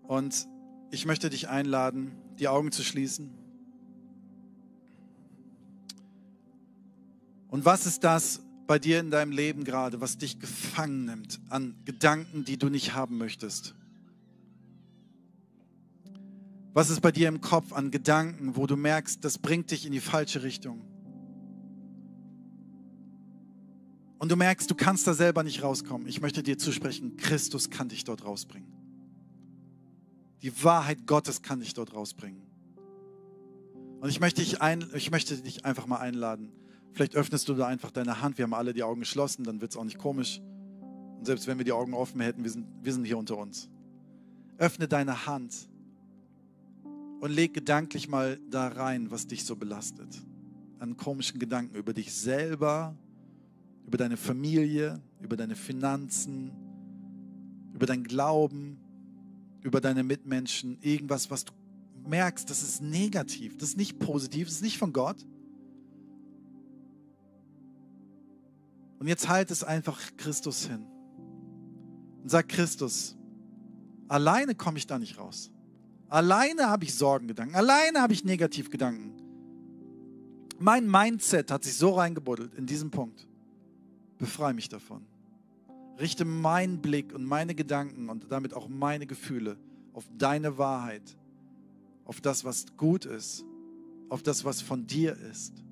[0.05, 0.49] Und
[0.91, 3.31] ich möchte dich einladen, die Augen zu schließen.
[7.49, 11.75] Und was ist das bei dir in deinem Leben gerade, was dich gefangen nimmt an
[11.85, 13.75] Gedanken, die du nicht haben möchtest?
[16.73, 19.93] Was ist bei dir im Kopf an Gedanken, wo du merkst, das bringt dich in
[19.93, 20.83] die falsche Richtung?
[24.19, 26.07] Und du merkst, du kannst da selber nicht rauskommen.
[26.07, 28.71] Ich möchte dir zusprechen, Christus kann dich dort rausbringen.
[30.43, 32.43] Die Wahrheit Gottes kann dich dort rausbringen.
[34.01, 36.53] Und ich möchte, dich ein, ich möchte dich einfach mal einladen.
[36.97, 38.39] Vielleicht öffnest du da einfach deine Hand.
[38.39, 40.41] Wir haben alle die Augen geschlossen, dann wird es auch nicht komisch.
[41.19, 43.69] Und selbst wenn wir die Augen offen hätten, wir sind, wir sind hier unter uns.
[44.57, 45.69] Öffne deine Hand
[47.21, 50.09] und leg gedanklich mal da rein, was dich so belastet.
[50.79, 52.97] An komischen Gedanken über dich selber,
[53.87, 56.51] über deine Familie, über deine Finanzen,
[57.75, 58.79] über dein Glauben,
[59.61, 61.53] über deine Mitmenschen, irgendwas, was du
[62.07, 65.27] merkst, das ist negativ, das ist nicht positiv, das ist nicht von Gott.
[68.99, 70.87] Und jetzt halt es einfach Christus hin
[72.23, 73.17] und sag Christus,
[74.09, 75.51] alleine komme ich da nicht raus.
[76.09, 79.13] Alleine habe ich Sorgengedanken, alleine habe ich Negativgedanken.
[80.59, 83.27] Mein Mindset hat sich so reingebuddelt in diesem Punkt.
[84.19, 85.07] Befreie mich davon
[85.99, 89.57] richte meinen Blick und meine Gedanken und damit auch meine Gefühle
[89.93, 91.17] auf deine Wahrheit,
[92.05, 93.45] auf das, was gut ist,
[94.09, 95.65] auf das, was von dir ist.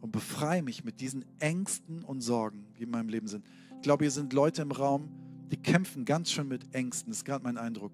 [0.00, 3.44] Und befreie mich mit diesen Ängsten und Sorgen, die in meinem Leben sind.
[3.76, 5.08] Ich glaube, hier sind Leute im Raum,
[5.50, 7.10] die kämpfen ganz schön mit Ängsten.
[7.10, 7.92] Das ist gerade mein Eindruck.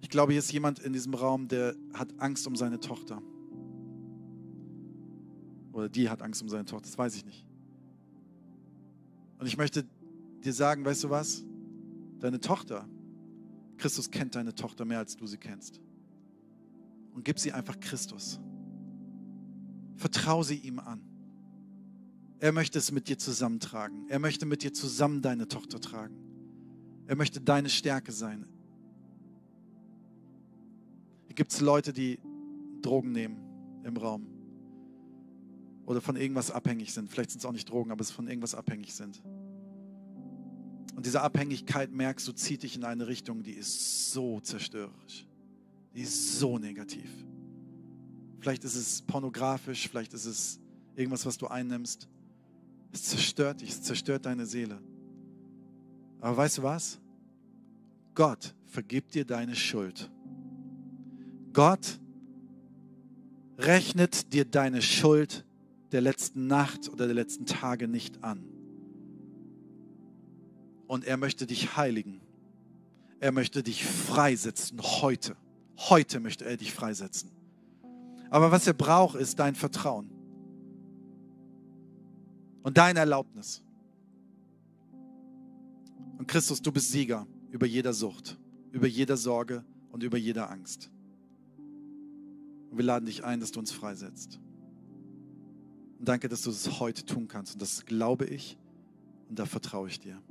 [0.00, 3.20] Ich glaube, hier ist jemand in diesem Raum, der hat Angst um seine Tochter.
[5.72, 7.46] Oder die hat Angst um seine Tochter, das weiß ich nicht.
[9.38, 9.86] Und ich möchte
[10.44, 11.44] dir sagen, weißt du was?
[12.18, 12.88] Deine Tochter,
[13.78, 15.80] Christus kennt deine Tochter mehr, als du sie kennst.
[17.14, 18.40] Und gib sie einfach Christus.
[20.00, 21.02] Vertrau sie ihm an.
[22.38, 24.08] Er möchte es mit dir zusammentragen.
[24.08, 26.16] Er möchte mit dir zusammen deine Tochter tragen.
[27.06, 28.46] Er möchte deine Stärke sein.
[31.26, 32.18] Hier gibt es Leute, die
[32.80, 33.36] Drogen nehmen
[33.84, 34.26] im Raum.
[35.84, 37.10] oder von irgendwas abhängig sind.
[37.10, 39.20] Vielleicht sind es auch nicht Drogen, aber es von irgendwas abhängig sind.
[40.96, 45.26] Und diese Abhängigkeit, merkst du, zieht dich in eine Richtung, die ist so zerstörerisch.
[45.94, 47.10] Die ist so negativ.
[48.40, 50.58] Vielleicht ist es pornografisch, vielleicht ist es
[50.96, 52.08] irgendwas, was du einnimmst.
[52.92, 54.80] Es zerstört dich, es zerstört deine Seele.
[56.20, 56.98] Aber weißt du was?
[58.14, 60.10] Gott vergibt dir deine Schuld.
[61.52, 62.00] Gott
[63.58, 65.44] rechnet dir deine Schuld
[65.92, 68.44] der letzten Nacht oder der letzten Tage nicht an.
[70.86, 72.20] Und er möchte dich heiligen.
[73.20, 75.36] Er möchte dich freisetzen heute.
[75.76, 77.30] Heute möchte er dich freisetzen.
[78.30, 80.08] Aber was er braucht, ist dein Vertrauen
[82.62, 83.62] und deine Erlaubnis.
[86.16, 88.38] Und Christus, du bist Sieger über jeder Sucht,
[88.70, 90.90] über jeder Sorge und über jeder Angst.
[92.70, 94.38] Und wir laden dich ein, dass du uns freisetzt.
[95.98, 97.54] Und danke, dass du es heute tun kannst.
[97.54, 98.56] Und das glaube ich
[99.28, 100.22] und da vertraue ich dir.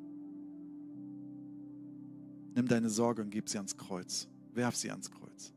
[2.56, 4.28] Nimm deine Sorge und gib sie ans Kreuz.
[4.54, 5.54] Werf sie ans Kreuz.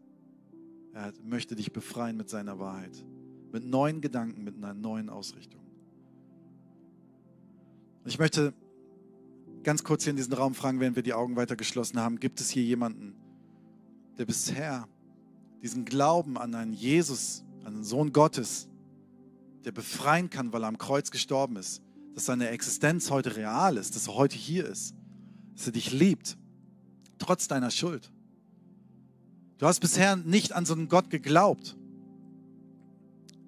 [0.95, 3.05] Er möchte dich befreien mit seiner Wahrheit,
[3.51, 5.61] mit neuen Gedanken, mit einer neuen Ausrichtung.
[8.05, 8.53] Ich möchte
[9.62, 12.40] ganz kurz hier in diesen Raum fragen, während wir die Augen weiter geschlossen haben, gibt
[12.40, 13.14] es hier jemanden,
[14.18, 14.88] der bisher
[15.62, 18.68] diesen Glauben an einen Jesus, an den Sohn Gottes,
[19.64, 21.80] der befreien kann, weil er am Kreuz gestorben ist,
[22.14, 24.95] dass seine Existenz heute real ist, dass er heute hier ist,
[25.55, 26.36] dass er dich liebt,
[27.18, 28.11] trotz deiner Schuld.
[29.62, 31.76] Du hast bisher nicht an so einen Gott geglaubt,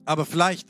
[0.05, 0.69] aber vielleicht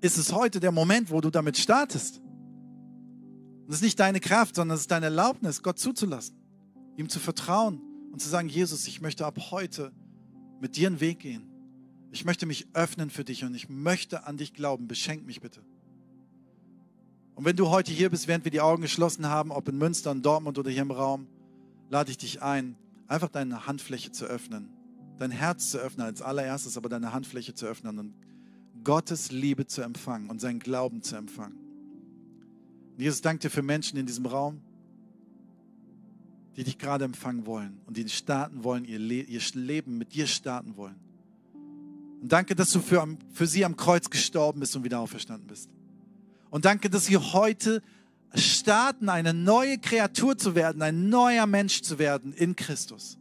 [0.00, 2.18] ist es heute der Moment, wo du damit startest.
[2.18, 6.36] Und es ist nicht deine Kraft, sondern es ist deine Erlaubnis, Gott zuzulassen,
[6.96, 7.80] ihm zu vertrauen
[8.12, 9.90] und zu sagen, Jesus, ich möchte ab heute
[10.60, 11.48] mit dir einen Weg gehen.
[12.12, 14.86] Ich möchte mich öffnen für dich und ich möchte an dich glauben.
[14.86, 15.62] Beschenk mich bitte.
[17.34, 20.12] Und wenn du heute hier bist, während wir die Augen geschlossen haben, ob in Münster,
[20.12, 21.26] in Dortmund oder hier im Raum,
[21.90, 22.76] lade ich dich ein,
[23.08, 24.73] einfach deine Handfläche zu öffnen,
[25.18, 28.14] dein Herz zu öffnen als allererstes, aber deine Handfläche zu öffnen und
[28.82, 31.58] Gottes Liebe zu empfangen und seinen Glauben zu empfangen.
[32.96, 34.60] Jesus, danke dir für Menschen in diesem Raum,
[36.56, 40.26] die dich gerade empfangen wollen und die starten wollen, ihr, Le ihr Leben mit dir
[40.26, 40.96] starten wollen.
[42.22, 45.68] Und danke, dass du für, für sie am Kreuz gestorben bist und wieder auferstanden bist.
[46.50, 47.82] Und danke, dass sie heute
[48.34, 53.18] starten, eine neue Kreatur zu werden, ein neuer Mensch zu werden in Christus.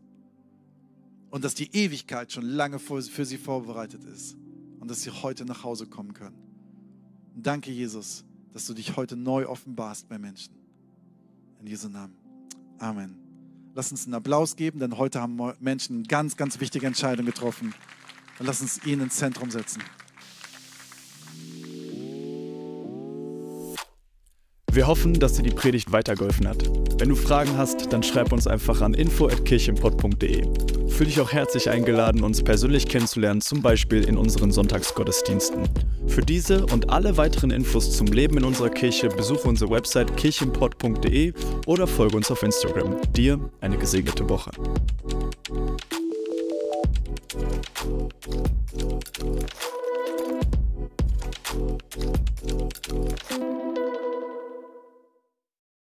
[1.34, 4.38] Und dass die Ewigkeit schon lange für sie vorbereitet ist.
[4.80, 6.38] Und dass sie heute nach Hause kommen können.
[7.34, 10.54] Und danke, Jesus, dass du dich heute neu offenbarst bei Menschen.
[11.60, 12.14] In Jesu Namen.
[12.78, 13.18] Amen.
[13.74, 17.74] Lass uns einen Applaus geben, denn heute haben Menschen eine ganz, ganz wichtige Entscheidung getroffen.
[18.38, 19.82] Und lass uns ihn ins Zentrum setzen.
[24.74, 26.68] Wir hoffen, dass dir die Predigt weitergeholfen hat.
[26.98, 30.48] Wenn du Fragen hast, dann schreib uns einfach an info.kirchenpott.de.
[30.90, 35.70] Fühl dich auch herzlich eingeladen, uns persönlich kennenzulernen, zum Beispiel in unseren Sonntagsgottesdiensten.
[36.08, 41.34] Für diese und alle weiteren Infos zum Leben in unserer Kirche besuche unsere Website kirchenpott.de
[41.68, 42.98] oder folge uns auf Instagram.
[43.12, 44.50] Dir eine gesegnete Woche.